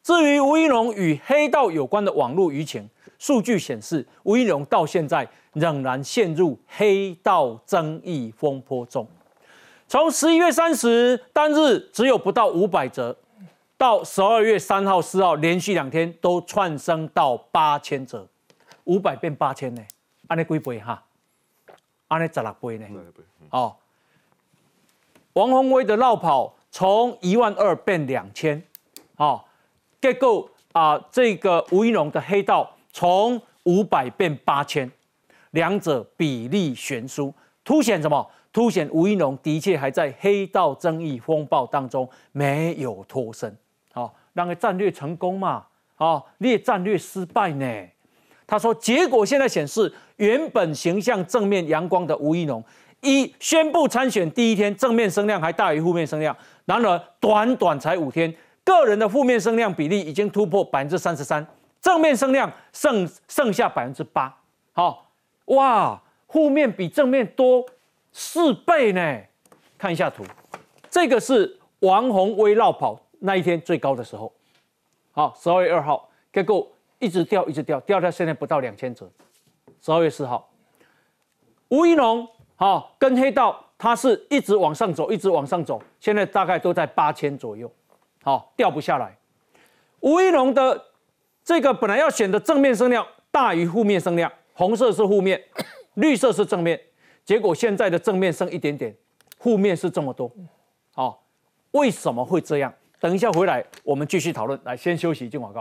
[0.02, 9.06] 至于吴一龙与黑道有关的网络舆情，数据显示，吴一龙到现在仍然陷入黑道争议风波中。
[9.88, 13.16] 从十一月三十单日只有不到五百折。
[13.80, 18.28] 到十二月三号、四号连续两天都窜升到八千折，
[18.84, 19.82] 五百变八千呢？
[20.26, 21.02] 安尼几倍哈？
[22.08, 22.86] 安尼十六倍呢？
[23.48, 23.74] 哦，
[25.32, 28.62] 王宏威的绕跑从一万二变两千，
[29.16, 29.42] 哦，
[29.98, 34.92] 结果啊这个吴一龙的黑道从五百变八千，
[35.52, 37.32] 两者比例悬殊，
[37.64, 38.30] 凸显什么？
[38.52, 43.56] 凸显吴一农的确还在黑道争议风暴当中没有脱身。
[44.40, 45.66] 好，让个战略成功嘛？
[45.98, 47.66] 哦，列战略失败呢？
[48.46, 52.64] 他说，结果现在显示，原本形象正面阳光的吴一农，
[53.02, 56.34] 一宣布参选第一天，正面声量还大于负面声量。
[56.64, 61.46] 然而，短短才五天，个人的负面声量比例已经突破百分之三十三，
[61.82, 64.34] 正面声量剩剩下百分之八。
[64.72, 65.10] 好，
[65.46, 67.64] 哇，负面比正面多
[68.10, 69.20] 四倍呢！
[69.76, 70.24] 看一下图，
[70.88, 74.32] 这个是王宏威绕跑那一天最高的时候。
[75.12, 76.68] 好，十二月二号，结果。
[77.02, 79.10] 一直掉，一直掉，掉到现在不到两千折。
[79.80, 80.50] 十二月四号，
[81.68, 87.72] 吴一农，好，跟黑道，他是一直往上走，一直往上走，现在大概都在八千左右，
[88.22, 89.16] 好，掉不下来。
[90.00, 90.88] 吴一农的
[91.42, 95.42] 这个本来要选的正面声量大于负面声量，红色是负面，
[95.94, 96.78] 绿色是正面，
[97.24, 98.94] 结果现在的正面剩一点点，
[99.38, 100.30] 负面是这么多，
[100.92, 101.24] 好，
[101.70, 102.70] 为什么会这样？
[103.00, 104.60] 等一下回来我们继续讨论。
[104.62, 105.60] 来，先休息，进广告。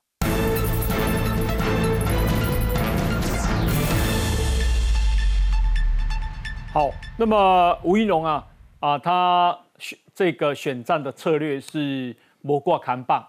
[6.74, 8.46] 好，那么吴一龙啊，
[8.82, 13.26] 啊，他选这个选战的策略是没挂扛棒，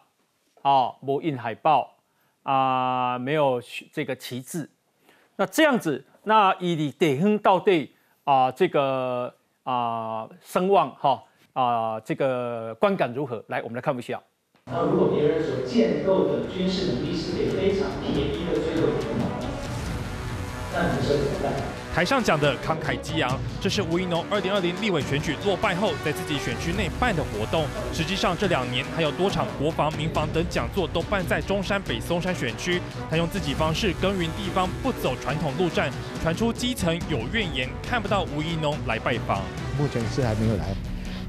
[0.63, 1.95] 啊，没印海报，
[2.43, 4.69] 啊，没有这个旗帜。
[5.37, 7.95] 那这样子，那以你得亨到底
[8.25, 13.45] 啊，这个啊声望哈啊，这个观感如何？
[13.49, 14.21] 来，我们来看一下。
[14.67, 19.11] 那如果别人所建构的军事能力是给非常便宜的最后一
[20.73, 21.53] 那你说怎么办？
[21.93, 27.65] 台上讲的慷慨激昂，这是吴怡农二零二零立委选举落败后，在自己选区内办的活动。
[27.93, 32.81] 实际上，这两年还有多场国防、民防等讲座都办在中山北松山选区。
[33.11, 35.91] 他用自己方式耕耘地方，不走传统路站，
[36.23, 39.43] 传出基层有怨言，看不到吴怡农来拜访。
[39.77, 40.67] 目前是还没有来，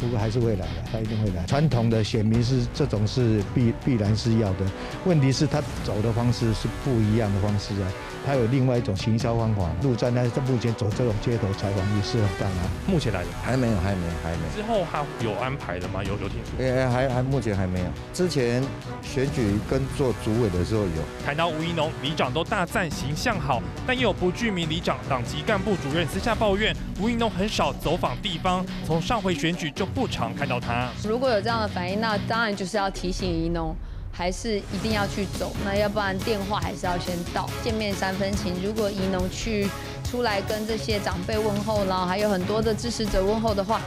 [0.01, 1.45] 不过还是会来的，他一定会来。
[1.45, 4.65] 传统的选民是这种是必必然是要的，
[5.05, 7.87] 问题是他走的方式是不一样的方式啊。
[8.25, 12.69] 他有另外一种行销方法，陆战，但是目前走这种街头采访也是很棒啊。
[12.87, 14.39] 目前来的还没有，还没，还没。
[14.55, 16.03] 之后还有安排的吗？
[16.03, 16.65] 有有听说？
[16.65, 17.85] 哎，还还目前还没有。
[18.13, 18.63] 之前
[19.01, 21.25] 选举跟做主委的时候有。
[21.25, 30.89] 谈到吴怡农，里长都大赞形象好，但也有不具名里长党籍干部主任私下抱怨，吴怡农很少走访地方，从上回选举就不常看到他。
[31.03, 33.75] 如果有这样的反应，那当然就是要提醒怡农。
[34.11, 38.53] 还是一定要去走，那要不然电话还是要先到，见面三分情。
[38.63, 39.67] 如果怡农去
[40.03, 43.81] 出来跟这些长辈问候，然后还有很多的支持者问候的话。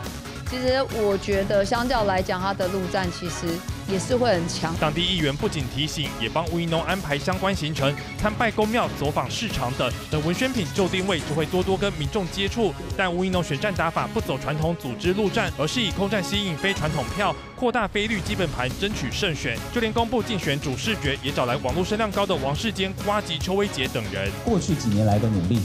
[0.51, 3.47] 其实我觉得，相较来讲，他的陆战其实
[3.89, 4.75] 也是会很强。
[4.79, 9.91] 当地议员不仅提醒，也帮吴怡农安排相关行程，参拜公庙、走访市场等。
[10.11, 12.73] 等文宣品就定位，就会多多跟民众接触。
[12.97, 19.59] 但吴怡农选战打法不走传统组织陆战，而是以空战吸引非传统票，扩大非绿基本盘，争取胜选。
[19.73, 24.31] 就连公布竞选主视觉，也找来网络声量高的王世坚、瓜吉、邱威杰等人。
[24.45, 25.59] 过去几年来的努力，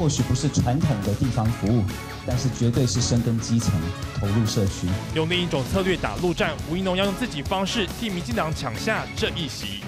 [0.00, 1.82] 或许不是传统的地方服务。
[2.26, 3.78] 但是绝对是深耕基层，
[4.18, 6.54] 投入社区，用另一种策略打陆战。
[6.70, 9.82] 吴一农要用自己方式替民进党抢下这一席。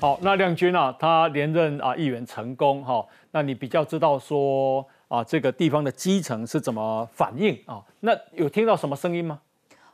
[0.00, 7.82] 好，那亮君啊，他连任啊议员成功哈，那你比较知道说啊这个地方的基层是怎么反应啊？
[8.00, 9.40] 那有听到什么声音吗？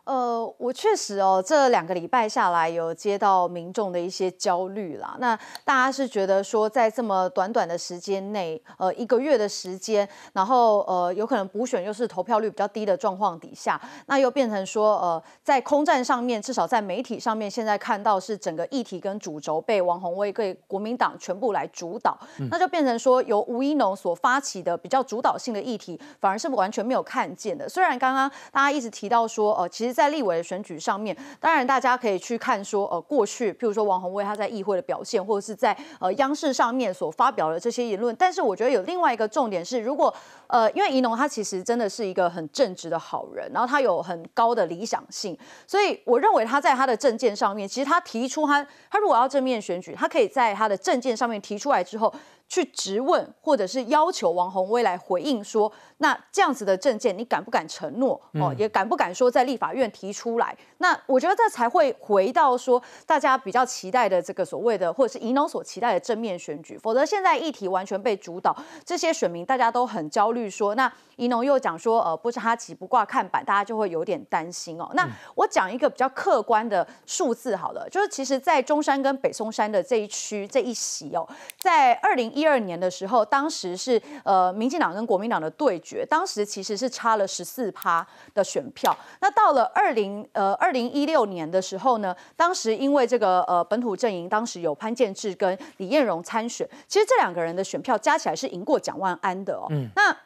[0.09, 5.15] 呃，我确实哦，这两个礼拜下来有接到民众的一些焦虑啦。
[5.21, 22.19] 那大家是觉得说，在这么短短的时间内，呃，一个月的时间，然后呃，有可能补选又是投票率比较低的状况底下，那又变成说，呃，在空战上面，至少在媒体上面，现在看到是整个议题跟主轴被王宏威给国民党全部来主导，
[22.51, 27.69] 那就变成说，由吴一农所发起的比较主导性的议题，反而是完全没有看见的。
[27.69, 29.98] 虽然刚刚大家一直提到说，呃，其实。
[29.99, 38.15] 在立委的选举上面，当然大家可以去看说，呃，过去譬如说王宏威他在议会的表现，或者是在呃央视上面所发表的这些言论。
[38.15, 40.15] 但是我觉得有另外一个重点是，如果
[40.47, 52.15] 呃，因为宜农他其实真的是一个很正直的好人，然后他有很高的理想性，所以我认为他在他的政见上面，其实他提出他他如果要正面选举，他可以在他的政见上面提出来之后。
[52.49, 58.21] 去质问，或者是要求王宏威来回应说，那这样子的证件你敢不敢承诺？
[58.35, 60.57] 哦，也敢不敢说在立法院提出来？
[60.79, 66.79] 那我觉得这才会回到说大家比较期待的这个所谓的，或者是宜农所期待的正面选举。
[66.79, 74.89] 否则现在议题完全被主导，这些选民大家都很焦虑，说那宜农又讲说，呃，不是他起不挂看板，大家就会有点担心哦。
[74.95, 88.97] 那我讲一个比较客观的数字好了，就是其实，在中山跟北松山的这一区这一席哦，在二零一二年的时候，当时是呃民进党跟国民党的对决，当时其实是差了十四趴的选票。
[89.21, 99.67] 那到了二零呃二零一六年的时候呢，当时因为这个呃本土阵营，当时有潘建志跟李彦荣参选，其实这两个人的选票加起来是赢过蒋万安的哦。
[99.97, 100.17] 那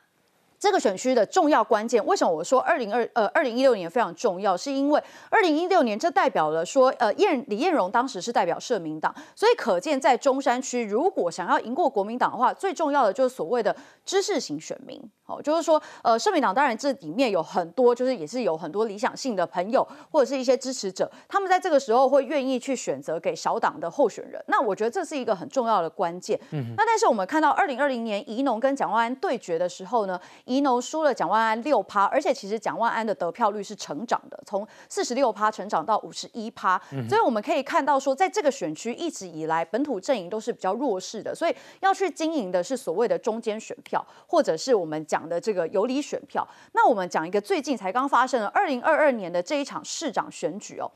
[0.63, 4.57] 这个选区的重要关键，为什么我说二零二呃二零一六年非常重要？
[4.57, 15.03] 是因为二零一六年这代表了说，呃，燕李彦荣当时是代表社民党，所以可见在中山区，如果想要赢过国民党的话，最重要的就是所谓的知识型选民。
[15.33, 24.43] 好，就是说，呃，社民党当然这里面有很多，就是也是有很多理想性的朋友或者是一些支持者，他们在这个时候会愿意去选择给小党的候选人。
[24.49, 26.39] 那我觉得这是一个很重要的关键。
[26.51, 36.79] 嗯，那但是我们看到二零二零年宜农跟蒋万安对决的时候呢，宜农输了蒋万安六趴，而且其实蒋万安的得票率是成长的，从四十六趴成长到五十一趴。
[37.09, 45.01] 所以我们可以看到说，在这个选区一直以来本土阵营都是比较弱势的，所以要去经营的是所谓的中间选票，或者是我们。
[45.07, 50.91] 讲的这个有理选票，那我们讲一个最近才刚发生的二零二二年的这一场市长选举哦，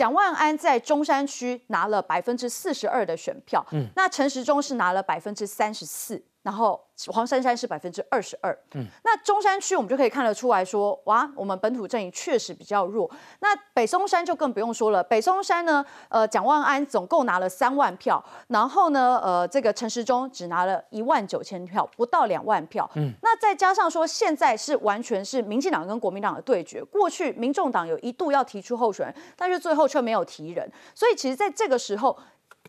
[0.00, 6.24] 蒋万安在中山区拿了百分之四十二的选票，嗯，那陈时中是拿了百分之三十四。
[6.42, 13.10] 然后黄珊珊是百分之二十二，嗯，那中山区我们就可以看得出来说，哇，我们本土阵营确实比较弱。
[13.40, 32.16] 那北松山就更不用说了，北松山呢，呃，蒋万安总共拿了三万票，然后呢，呃，这个陈时中只拿了一万九千票，不到两万票，嗯，那再加上说现在是完全是民进党跟国民党的对决，过去民众党有一度要提出候选人，但是最后却没有提人，所以其实在这个时候。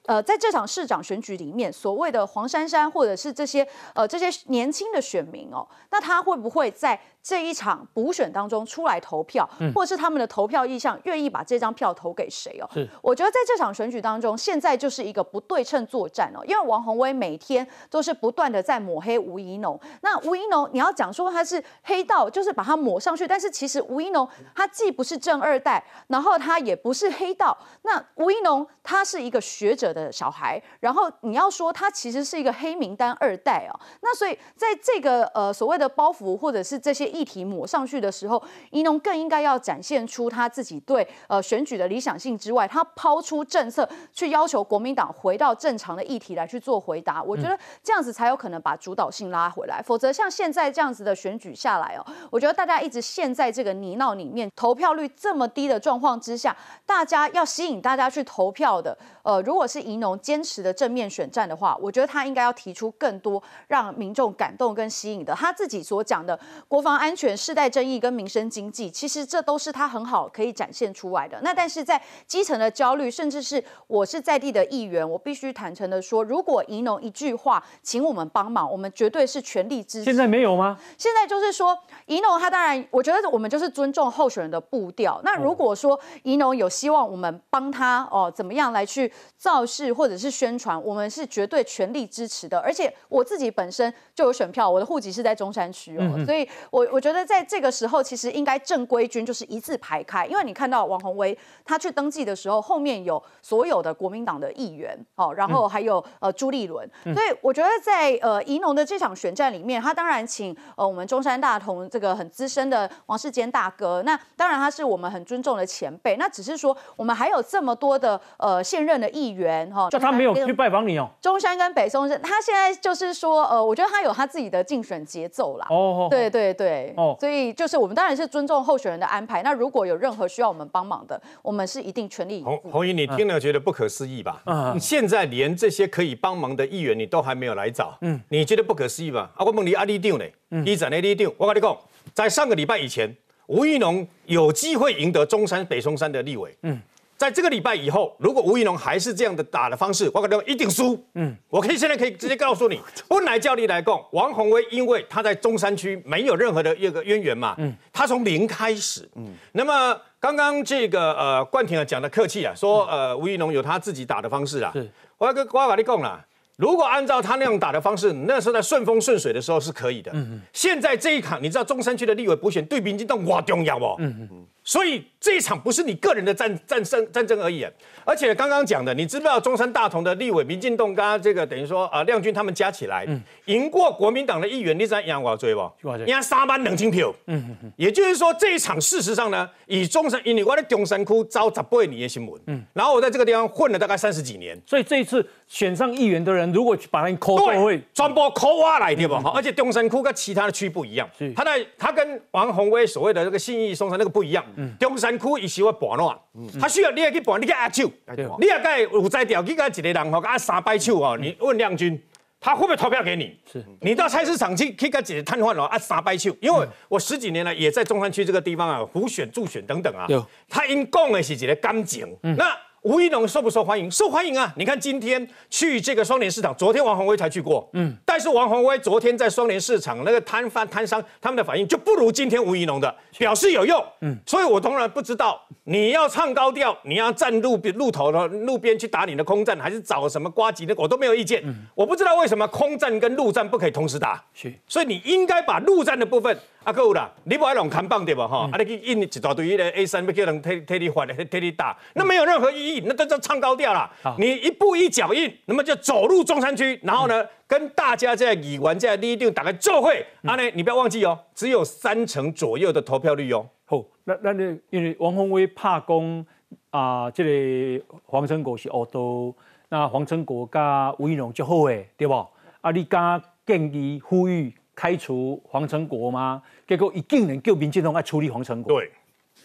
[0.05, 6.99] 呃，在这场市长选举里面，所谓的黄珊珊或者是这些呃这些年轻的选民哦，那他会不会在？
[7.23, 12.67] 这一场补选当中出来投票，或者是他们的投票意向，愿意把这张票投给谁哦？
[12.73, 16.43] 是，我觉得在这场选举当中，现在就是一个不对称作战哦。
[16.45, 19.79] 因为王宏威每天都是不断的在抹黑吴怡农。
[20.01, 23.27] 那吴怡农，你要讲说他是黑道，就是把他抹上去。
[23.27, 27.55] 但是其实吴怡农他既不是正二代，然后他也不是黑道。
[27.83, 33.79] 那吴怡农他是一个学者的小孩，然后你要说他其实是一个黑名单二代哦。
[34.01, 37.10] 那所以在这个呃所谓的包袱或者是这些。
[37.11, 47.21] 议题抹上去的时候，宜农更应该要展现出他自己对呃选举的理想性之外，他抛出政策去要求国民党回到正常的议题来去做回答。
[47.21, 67.00] 我觉得这样子才有可能把主导性拉回来，否则像现在这样子的选举下来哦，我觉得大家一直陷在这个泥淖里面，投票率这么低的状况之下，大家要吸引大家去投票的，呃，如果是宜农坚持的正面选战的话，我觉得他应该要提出更多让民众感动跟吸引的，他自己所讲的国防。
[67.01, 71.35] 安全、世代争议跟民生经济，其实这都是他很好可以展现出来的。
[71.41, 80.05] 那但是在基层的焦虑，甚至是我是在地的议员，我必须坦诚的说，如果宜农一句话，请我们帮忙，我们绝对是全力支持。
[80.05, 80.77] 现在没有吗？
[80.95, 85.19] 现在就是说，宜农他当然，我觉得我们就是尊重候选人的步调。
[85.23, 92.59] 那如果说宜农有希望我们帮他哦，怎么样来去造势或者是宣传，我们是绝对全力支持的。
[92.59, 96.87] 而且我自己本身就有选票，我的户籍是在中山区哦，所以我。
[96.91, 126.80] 我觉得在这个时候，其实应该正规军就是一字排开，因为你看到王宏威他去登记的时候，后面有所有的国民党的议员，哦，然后还有呃朱立伦，所以我觉得在呃宜农的这场选战里面，他当然请呃我们中山大同这个很资深的王世坚大哥，那当然他是我们很尊重的前辈，那只是说我们还有这么多的呃现任的议员哈，就他没有去拜访你哦，中山跟北松是，他现在就是说呃，我觉得他有他自己的竞选节奏啦，哦，对对对。
[126.97, 129.43] 哦，所以就是我们当然是尊重候选人的安排。
[129.43, 132.43] 那如果有任何需要我们帮忙的，我们是一定全力。
[132.43, 134.41] 洪洪怡，你听了觉得不可思议吧？
[134.45, 139.31] 嗯，现在连这些可以帮忙的议员你都还没有来找，嗯，你觉得不可思议吧？
[139.35, 140.25] 啊，我问你阿立丢呢？
[140.65, 141.77] 一展的立丢，我跟你讲，
[142.13, 143.15] 在上个礼拜以前，
[143.47, 146.79] 吴育农有机会赢得中山北松山的立委，嗯。
[147.21, 150.99] 在这个礼拜以后，如果吴怡农还是这样的打的方式，我可能一定输。
[151.13, 157.53] 嗯，我可以现在可以直接告诉你， 本来叫你来供王宏威，因为他在中山区没有任何的一个渊源嘛。
[157.59, 159.07] 嗯，他从零开始。
[159.17, 164.71] 嗯，那么刚刚这个呃冠廷啊讲的客气啊，说呃吴怡农有他自己打的方式啊。
[164.73, 166.25] 是，我要跟我跟你讲啦，
[166.57, 170.11] 如果按照他那样打的方式，那时候在顺风顺水的时候是可以的。
[170.15, 170.41] 嗯嗯。
[170.53, 173.95] 现在这一场，你知道中山区的立委补选对民进党哇重要不？
[173.99, 174.47] 嗯嗯。
[174.63, 177.65] 所以这一场不是你个人的战战胜战争而已，
[178.05, 183.07] 而且刚刚讲的，你知不知道中山大同的立委民进党刚刚这个等于说啊亮军他们加起来，
[183.45, 185.71] 赢过国民党的议员，你知道赢多少追不？
[186.05, 187.13] 赢三万两千票。
[187.25, 187.71] 嗯嗯嗯。
[187.75, 199.15] 也就是说这一场事实上呢，以中山因为我在中山区招十八年的新闻，嗯，然后我在这个地方混了大概三十几年，所以这一次选上议员的人，如果把他抠到会传播抠挖来对不？
[199.31, 204.43] 而且中山区跟其他的区不一样，他在他跟王宏威所谓的这个信义松山那个不一样，
[204.79, 205.25] 中山区。
[205.41, 206.17] 伊是要盘乱，
[206.57, 207.91] 他需要你也去盘，你去压手，
[208.39, 211.17] 你也该有在调，去甲一个人吼，啊三摆手哦。
[211.19, 212.01] 你问亮君，
[212.39, 213.37] 他会不会投票给你？
[213.51, 216.33] 是，你到菜市场去，去甲一个摊贩哦，啊三摆手。
[216.39, 220.07] 因为我十几年来也在中山区这个地方啊，胡选、助选等等啊，
[220.47, 222.45] 他因讲的是一个感情，那。
[222.81, 223.89] 吴一农受不受欢迎？
[223.91, 224.51] 受欢迎啊！
[224.57, 241.43] 你看今天去这个双联市场，昨天王宏威才去过，嗯，但是王宏威昨天在双联市场那个摊贩摊商他们的反应就不如今天吴一农的，表示有用，嗯，所以我当然不知道你要唱高调，你要站路边路头的路边去打你的空战，还是找什么瓜吉的，我都没有意见，
[241.75, 246.35] 我不知道为什么空战跟陆战不可以同时打，是，所以你应该把陆战的部分。
[246.63, 247.09] 啊，够啦！
[247.23, 248.27] 你不爱弄看棒对吧？
[248.27, 253.89] 哈，啊，你去印一大堆的 A 三，要叫人替替你发、替替你打，那没有任何意义，那都叫唱高调啦。
[254.19, 260.05] 你一步一脚印，那么就走入中山区，然后呢，跟大家在议完在第一定打开奏会。
[260.23, 263.47] 啊，呢，你不要忘记哦，只有三成左右的投票率哦。
[263.65, 266.23] 好，那那你因为王宏威怕攻
[266.69, 269.35] 啊，这个黄成国是恶多，
[269.69, 272.13] 那黄成国加吴依农就好诶，对不？
[272.61, 274.53] 啊，你加建议呼吁。
[274.75, 276.41] 开除黄成国吗？
[276.67, 278.79] 结果一竟然叫民进党爱处理黄成国。
[278.79, 278.91] 对，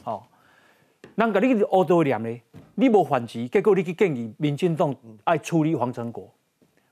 [0.03, 0.29] 好，
[1.15, 2.41] 人家你恶多念咧，
[2.75, 6.33] 你无反击，结果你去建议民进党爱处理黄成国，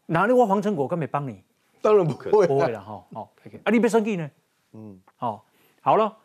[0.06, 1.42] 哪里我黄成国敢会帮你？
[1.80, 3.04] 当然不可能，不会了哈。
[3.12, 3.30] 好，
[3.64, 4.30] 啊，你别生气呢。
[4.72, 5.44] 嗯，好，
[5.80, 6.16] 好了，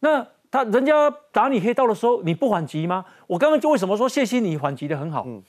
[0.00, 3.04] 那他人家打你黑道的时候，你不反击吗？
[3.26, 5.24] 我刚刚就为什么说谢谢你反击的很好？
[5.26, 5.42] 嗯，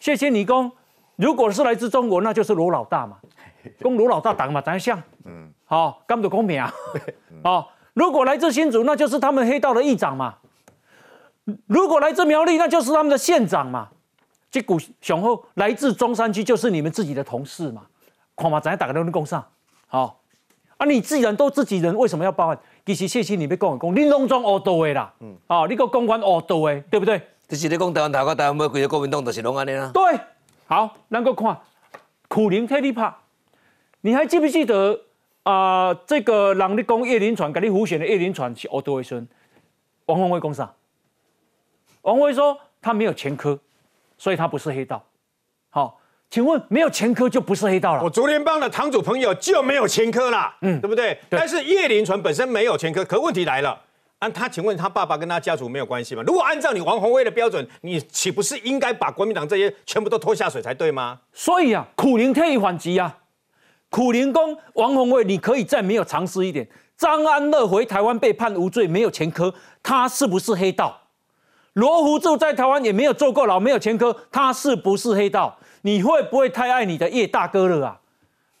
[0.00, 0.72] 谢谢你公，
[1.16, 3.18] 如果是来自中国，那就是罗老大嘛。
[3.82, 6.72] 公卢老大党嘛，长得像，嗯，好，干不公平啊，
[7.42, 10.34] 好，如果来自新竹，那就是他们黑道的议长嘛；
[11.66, 13.88] 如果来自苗栗，那就是他们的县长嘛。
[14.50, 17.82] 这股雄厚来自中山区，就是你们自己的同事嘛。
[18.36, 19.42] 看嘛，咱打个电话攻上，
[19.86, 20.20] 好，
[20.76, 22.58] 啊，你自然都自己人，为什么要报案？
[22.84, 27.20] 其实谢谢你被公安讲，你拢装恶道的啦，嗯，啊，你个公关恶道的，对不对？
[27.48, 29.90] 就是你讲台湾头个台湾尾，规个国民党就是拢安尼啦。
[29.94, 30.02] 对，
[30.66, 31.56] 好，咱个看
[32.28, 33.12] 苦灵替你拍。
[34.02, 35.00] 你还记不记得
[35.44, 35.94] 啊？
[36.06, 39.26] 这个人力公叶林传给你胡选的叶林传是欧多维孙，
[40.06, 40.72] 王宏威公啥？
[42.02, 43.58] 王宏威说他没有前科，
[44.18, 45.04] 所以他不是黑道。
[45.70, 48.02] 好，请问没有前科就不是黑道了？
[48.02, 51.16] 我竹联帮的堂主朋友就没有前科啦，嗯，对不对？
[51.28, 53.80] 但是叶林传本身没有前科，可问题来了，
[54.18, 56.24] 啊，他请问他爸爸跟他家族没有关系吗？
[56.26, 61.20] 如果按照你王宏威的标准，你岂不是应该把国民党这些全部都拖下水才对吗？
[61.32, 63.20] 所以啊，苦灵特意反击啊。
[63.92, 66.66] 苦灵公王宏卫，你可以再没有尝试一点。
[66.96, 70.98] 张安乐回台湾被判无罪，没有前科，他是不是黑道？
[71.74, 75.54] 罗福柱在台湾也没有坐过牢，没有前科，他是不是黑道？
[75.82, 78.00] 你会不会太爱你的叶大哥了啊？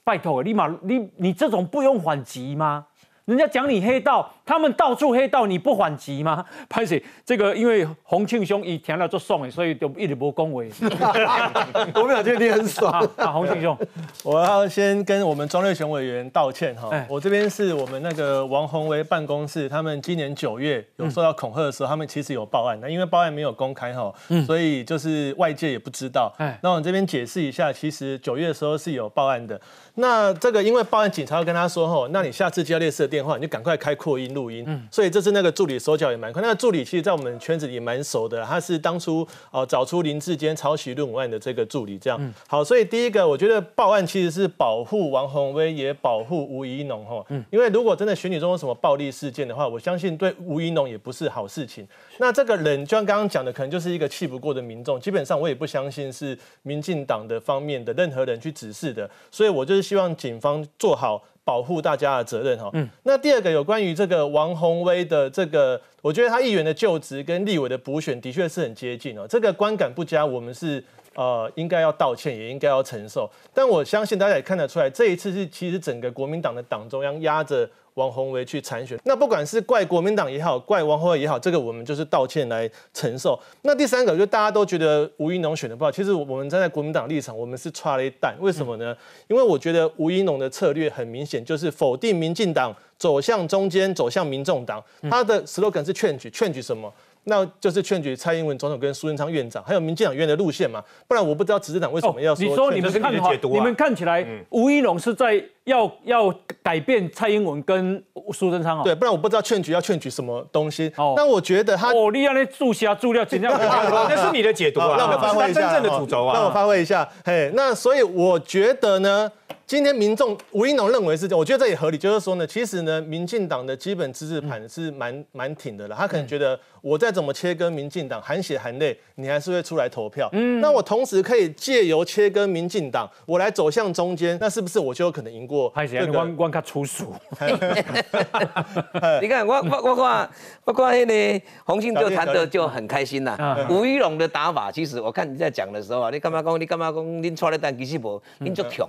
[0.04, 2.84] 拜托，立马你你这种不用反击吗？
[3.24, 6.44] 人家讲你黑道，他们到处黑道，你不反击吗？
[6.68, 10.70] 潘姐，这个因为洪庆兄以填了做送诶，所以就一直不恭维。
[11.94, 13.26] 我们俩今天很爽 啊！
[13.28, 13.76] 洪庆兄，
[14.24, 16.90] 我要先跟我们庄瑞雄委员道歉哈。
[17.08, 24.12] 我这边是我们那个王宏维办公室，他们今年九月有受到恐吓的时候，他们其实有报案，那因为报案没有公开哈，
[24.46, 26.32] 所以就是外界也不知道。
[26.62, 29.60] 那我这边解释一下，其实九月的时候是有报案的。
[29.96, 34.64] 那这个因为报案警察要跟他说吼，那你下次接到类似的电话，你就赶快开扩音录音。
[34.66, 36.42] 嗯，所以这次那个助理手脚也蛮快。
[36.42, 41.96] 那个助理其实，在我们圈子里蛮熟的，他是当初哦找出林志坚抄袭论文案的这个助理。
[41.98, 47.24] 这样好，所以第一个我觉得报案其实是保护王宏威，也保护吴怡农哈。
[47.28, 51.86] 嗯，因为如果真的选举中有什么暴力事件的话，我相信对吴怡农也不是好事情。
[52.18, 54.98] 那这个人就像刚刚讲的，可能就是一个气不过的民众。
[54.98, 59.92] 基本上我也不相信是民进党的方面的任何人去指示的，所以我就是。
[59.92, 62.70] 希望警方做好保护大家的责任哈。
[62.72, 69.26] 嗯，那第二个有关于这个王宏威的这个，我觉得他议员的就职跟立委的补选的确是很接近哦。
[69.28, 70.82] 这个观感不佳，我们是
[71.14, 73.30] 呃，应该要道歉，也应该要承受。
[73.52, 78.98] 但我相信大家也看得出来，这一次是其实整个国民党的党中央压着王宏维去参选。
[79.04, 83.38] 那不管是怪国民党也好，怪王宏维也好，这个我们就是道歉来承受。
[83.62, 88.34] 那第三个，就大家都觉得吴一农选的不好，其实我们站在国民党立场，我们是差了一蛋。
[88.40, 88.96] 为什么呢？
[89.28, 94.82] 因为我觉得吴一农的策略很明显，就是否定民进党，走向中间，走向民众党。
[95.10, 96.90] 他的 slogan 是劝举，劝举什么？
[97.24, 100.82] 那就是劝举蔡英文总统跟苏贞昌院长，还有民进党院的路线嘛？
[101.06, 102.44] 不然我不知道执政党为什么要说。
[102.44, 108.02] 你说你们看好，你们看起来吴一龙是在要要改变蔡英文跟
[108.32, 108.82] 苏贞昌哦。
[108.84, 110.92] 对，不然我不知道劝举要劝举什么东西。
[110.96, 117.08] 哦，但我觉得他哦，你要那注下注料尽量， 那是你的解读啊，让我发挥一下真正的主轴啊，让我发挥一下。
[117.24, 119.30] 嘿，那所以我觉得呢。
[119.64, 125.96] 今天民众吴英龙认为是这样，我觉得这也合理，就是说呢，其实呢，民进党的基本支持盘是蛮蛮挺的了。
[125.96, 130.28] 他可能觉得我再怎么切割民进党，含血含泪，你还是会出来投票。
[130.32, 135.70] 嗯，那我同时可以借由切割民进党，我来走向中间，那是不是我就有可能赢过？
[135.74, 137.14] 还是关关卡粗俗？
[139.20, 140.30] 你看我我我看
[140.64, 143.66] 我看那个洪庆就谈的就很开心呐。
[143.68, 146.58] 吴玉龙的打法，其实我看你在讲的时候啊，你干嘛讲？
[146.58, 147.22] 你干嘛讲？
[147.22, 148.88] 你出来但其实无，你就强。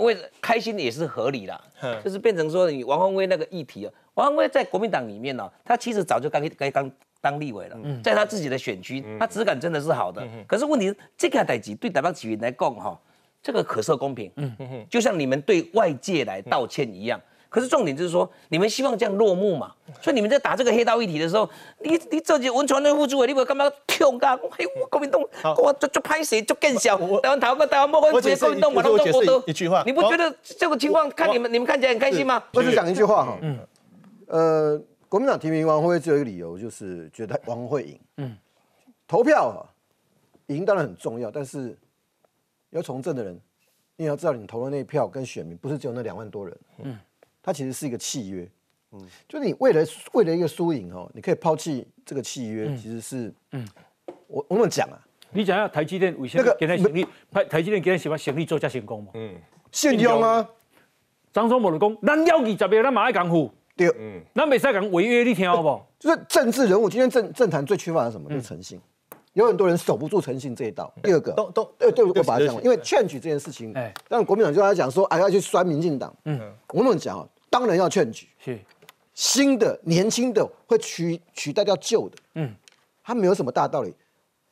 [0.00, 1.60] 为开心也是合理的，
[2.04, 6.90] 就是变成说你王宏威那个议题啊，王宏威在国民党里面呢，他其实早就该该当
[7.20, 10.22] 当立委了，在他自己的选区，他质感真的是好的。
[10.46, 12.96] 可是问题是这个代级对台北市民来讲哈，
[13.44, 17.20] 这个可受公平，嗯嗯就像你们对外界来道歉一样。
[17.50, 19.72] 可是重点就是说，你们希望这样落幕嘛？
[20.00, 21.48] 所以你们在打这个黑道议题的时候，
[21.82, 24.36] 你你这些文传的副主委，你不干嘛跳噶？
[24.50, 25.22] 嘿，国民党，
[25.58, 26.98] 我就就拍谁就更小。
[27.20, 29.42] 台湾台湾台湾莫会直接国民党把它都都都。
[29.46, 32.42] 一句话，你不觉得这个情况看你们你们看起来很开心吗？
[32.54, 33.58] 我只讲一句话哈，嗯，
[34.26, 38.00] 呃，国民党提名王会只有一个理由，就是觉得王会赢。
[38.16, 38.36] 嗯，
[39.06, 39.62] 投票啊，
[40.48, 41.78] 赢当然很重要，但是
[42.74, 43.40] 要从政的人，
[43.96, 46.56] 你要知道你投的那一票跟选民不是只有那两万多人。
[46.82, 46.98] 嗯。
[47.46, 48.50] 它其实是一个契约，
[48.92, 53.68] 嗯，就是你为了为了一个输赢哦，你可以抛弃这个契约，其实是，嗯，
[54.26, 54.96] 我我怎么讲啊？
[55.30, 57.06] 你讲下台积电为什么给他行李？
[57.30, 59.10] 台台积电给他喜欢行李做加成功嘛？
[59.12, 59.34] 嗯，
[59.70, 60.48] 信用啊，
[61.34, 65.82] 张忠谋的讲，咱要二十个，咱马爱讲虎，对，嗯，咱没使讲违约，你听好不？
[65.98, 68.30] 就是政治人物，今天政政坛最缺乏的什么？
[68.30, 68.80] 就是诚信。
[69.34, 70.92] 有很多人守不住诚信这一道。
[71.02, 76.12] 第二个，都都对对，我把它讲，因为劝举这件事情，哎，让国民党就在讲说，哎，要去酸民进党。
[76.24, 77.28] 嗯，我们讲啊。
[77.50, 78.58] 当然要劝举，是
[79.14, 82.52] 新的年轻的会取取代掉旧的，嗯，
[83.00, 83.94] 他没有什么大道理。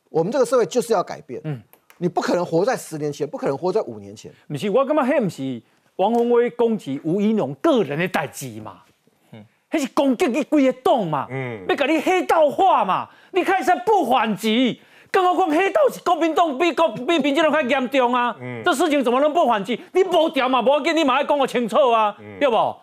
[0.07, 1.61] 我们这个社会就是要改变，嗯，
[1.97, 4.31] 你不可能活在十年前，不可能活在五年前。
[4.47, 5.61] 不是，我感觉那不是
[5.97, 8.83] 王宏威攻击吴怡农个人的代志嘛，
[9.73, 14.79] 嗯，那是攻击你规个党嘛，嗯，要搞你黑道化嘛，你开始不反击。
[15.11, 18.35] 更何况黑道是国民党比国比民进党更严重啊！
[18.41, 19.79] 嗯这事情怎么能不反击？
[19.91, 22.75] 你无调嘛，无紧，你马上讲个清楚啊，对不？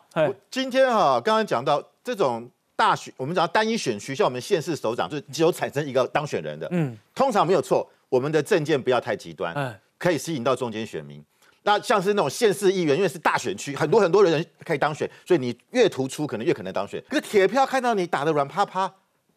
[0.49, 7.85] 今天哈，刚刚讲到这种大选，我们讲单一选区，像我们县市首长，就只有产生一个当选人的，嗯，通常没有错。
[8.09, 11.21] 我们的政见不要太极端，嗯，可以吸引到中间选民。
[11.63, 17.03] 那像是那种县市议员，因为是大选区，很多很多人可以当选，所以你越突出，可能越可能当选。
[17.09, 18.93] 可是铁票看到你打的软趴趴。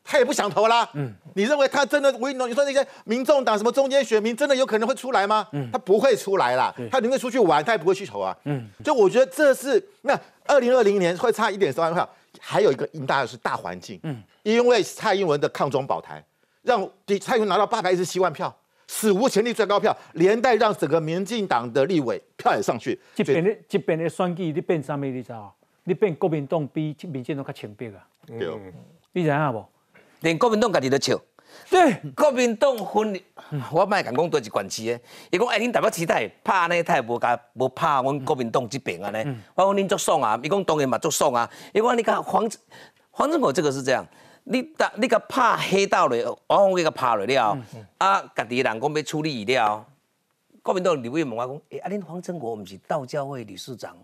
[0.05, 0.85] 他也不想投啦。
[0.95, 2.49] 嗯，你认为他真的吴一农？
[2.49, 5.47] 你说那些民众党什么中间选民真的有可能会出来吗？
[5.53, 6.75] 嗯，他不会出来啦。
[6.91, 8.35] 他宁愿出去玩，他也不会去投啊。
[8.43, 10.13] 嗯，就我觉得这是那
[10.45, 12.07] 二零二零年会差一点十万票，
[12.41, 13.97] 还有一个赢大的是大环境。
[14.03, 16.21] 嗯，因为蔡英文的抗中保台，
[16.63, 16.85] 让
[17.21, 18.53] 蔡英文拿到八百一十七万票，
[18.93, 22.99] 史无前例最高票，连带让整个民进党的立委票也上去。
[23.15, 24.99] 这边的这边的选举你变啥物？
[24.99, 25.53] 你知道？
[25.85, 28.05] 你变国民党比民进党较清白啊？
[28.27, 28.47] 对，
[29.13, 29.65] 你知影无？
[30.21, 31.19] 连国民党家己都笑，
[31.69, 33.19] 对，国民党分，
[33.71, 34.99] 我卖敢讲多一管区的，
[35.31, 42.47] 伊讲哎，恁台北市太怕呢，太无甲无怕阮国民党这边啊呢，我讲恁足爽啊，伊讲当然嘛足爽啊，伊讲你看黄
[43.11, 44.07] 黄正国这个是这样，
[44.45, 47.57] 你打你个拍黑道的，我讲个怕了了，
[47.97, 49.85] 啊，家己人讲要处理了。
[50.61, 53.97] 国民党立委问我讲：，诶，啊，恁黄正国毋是道教会理事长，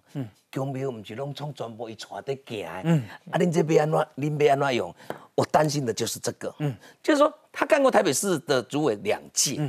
[0.51, 4.95] 公庙毋是拢从全部伊带得行诶，啊，恁这边安怎，恁要安怎用？
[5.35, 9.61] 我担心的就是这个，嗯就是说他干过台北市的主委两届，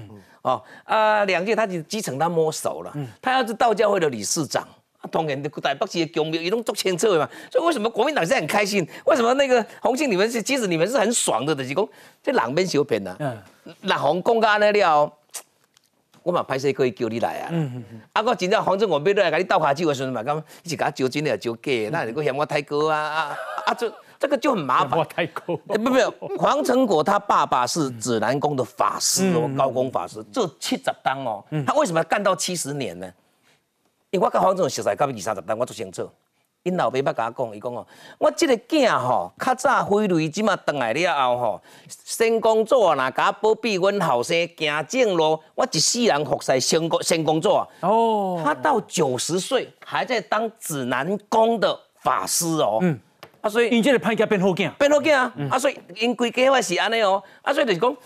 [0.42, 2.92] 哦，啊，两届他就基层他摸熟了，
[3.22, 4.66] 他要是道教会的理事长，
[5.10, 8.86] 当然台北市的公庙伊拢做清楚的嘛，所以为什么国民党现在很开心？
[9.06, 11.88] 为什么那个洪庆你们是，即使你们是很爽的，就是讲
[12.22, 13.16] 这两边小骗啊，
[13.82, 15.12] 那红公安那了。
[16.22, 17.48] 我嘛歹势可以叫你来啊！
[17.50, 23.72] 嗯嗯啊，我真正黄正我要来甲你斗下酒的时阵嘛，讲一是甲酒真的酒假，那如果嫌我太高啊啊啊！
[23.72, 25.02] 就这个就很麻烦。
[25.08, 25.56] 太高。
[25.56, 33.10] 不不，黄成国他爸爸是指南宫的法师哦，高公法师，这七十当哦，他为什么要干到七十年呢？
[34.10, 36.08] 因为我跟黄成国熟识，到二三十当我做清楚。
[36.62, 37.86] 因老爸捌甲我讲，伊讲哦，
[38.18, 47.66] 我即个囝吼，较早飞雷即马倒来了后吼，先工作若甲保庇阮后生行正路，我一世人服侍先工先工作。
[47.80, 52.78] 哦，他到九十岁还在当指南宫的法师哦。
[52.82, 53.00] 嗯，
[53.40, 55.32] 啊，所以因即个歹家变好囝，变好囝啊。
[55.50, 57.22] 啊，所以因规家伙是安尼哦。
[57.40, 57.96] 啊，所以就是讲，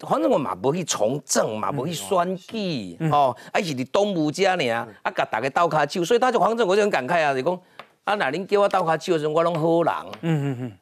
[0.00, 7.60] 反正我嘛无去从政嘛，无去选举哦，啊是伫东吴家尔，啊甲大家斗骹手，所以他就反正我就很感慨啊，就讲。
[8.04, 10.12] 啊，若恁叫我斗下手的时候，我拢好人。
[10.20, 10.72] 嗯嗯嗯。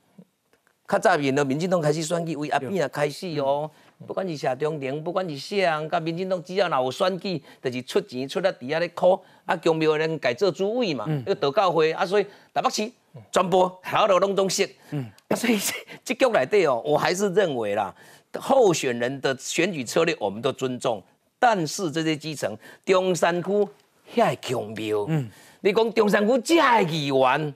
[0.89, 3.71] 较早面的民进党开始选举，为阿扁也开始哦。
[4.05, 9.23] 不管是社中庭，不管是谁人，甲民进党只要若有选举，就是出钱出了底下咧考。
[9.45, 12.91] 啊，强庙人改做主委嘛，要道教会啊，所以台北市
[13.31, 14.69] 全部好多拢总识。
[14.91, 15.09] 嗯。
[15.29, 15.57] 啊，所以
[16.03, 17.95] 这局内底哦，我还是认为啦，
[18.41, 21.03] 候选人的选举策略我们都尊重，
[21.39, 23.51] 但是这些基层中山区
[24.15, 25.07] 遐个公庙。
[25.09, 25.29] 嗯。
[25.65, 27.55] 你讲中山区这个议员，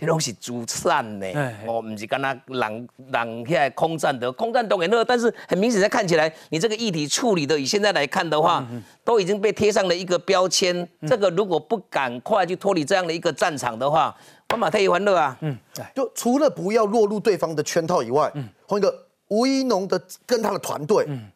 [0.00, 1.26] 这拢是主产呢，
[1.68, 8.66] 哦，不是干那人人遐空战的，空战当然好，但是很明显在看起来，你这个议题处理的，以现在来看的话，
[9.04, 10.88] 都已经被贴上了一个标签。
[11.06, 14.12] 这个如果不赶快去脱离这样的一个战场的话，
[14.50, 15.36] 我马太一欢乐啊。
[15.42, 15.56] 嗯，
[15.94, 21.30] 就除了不要落入对方的圈套以外，嗯，换一个吴一农的跟他的团队，嗯，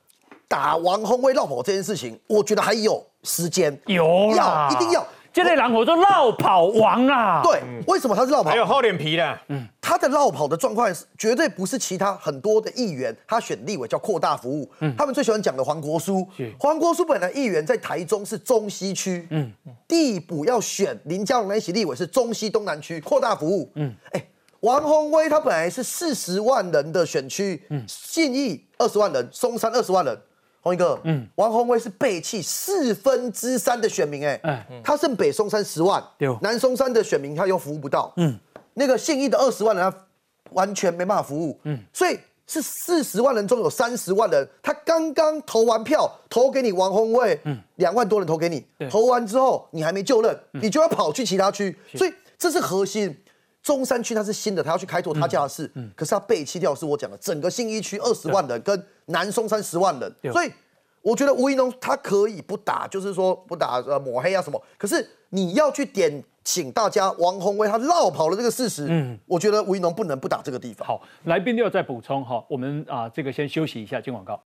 [0.46, 5.06] 打王宏威绕跑这件事情，我觉得还有时间，有要一定要。
[5.30, 7.42] 这类狼我说绕跑王啊！
[7.44, 8.50] 对，为什么他是绕跑？
[8.50, 9.38] 还有厚脸皮的。
[9.48, 14.68] 嗯，他的绕跑的状况是绝对不是其他很多的议员，他选立委叫扩大服务。
[14.80, 16.26] 嗯，他们最喜欢讲的黄国书。
[16.58, 19.28] 黄国书本来议员在台中是中西区。
[19.30, 19.52] 嗯，
[19.86, 23.70] 地补要选林佳龙那一席立委是中西东南区扩大服务。
[23.74, 24.26] 嗯，哎，
[24.60, 30.18] 王宏威他本来是四十万人的选区，嗯，信义二十万人，松山二十万人。
[30.60, 36.02] 同一哥，嗯，王宏威是背弃四分之三的选民，哎，他剩北松山十万，
[36.42, 38.36] 南松山的选民他又服务不到，嗯，
[38.74, 39.96] 那个信义的二十万人他
[40.50, 53.16] 完全没办法服务，嗯，所以是四十万人中有三十万人，他刚刚投完票，投给你王宏威，嗯，两万多人投给你，投完之后你还没就任，你就要跑去其他区，所以这是核心。
[53.68, 60.50] 中山区它是新的，他要去开拓他家的事，可是他背弃掉是我讲的整个信义区二十万人跟南松山十万人，所以
[61.02, 70.88] 我觉得吴怡农他可以不打，就是说不打呃抹黑啊什么，可是你要去点请大家王宏威他绕跑了这个事实，嗯，我觉得吴怡农不能不打这个地方。
[70.88, 74.42] 好，来宾又再补充哈，我们啊这个先休息一下，进广告。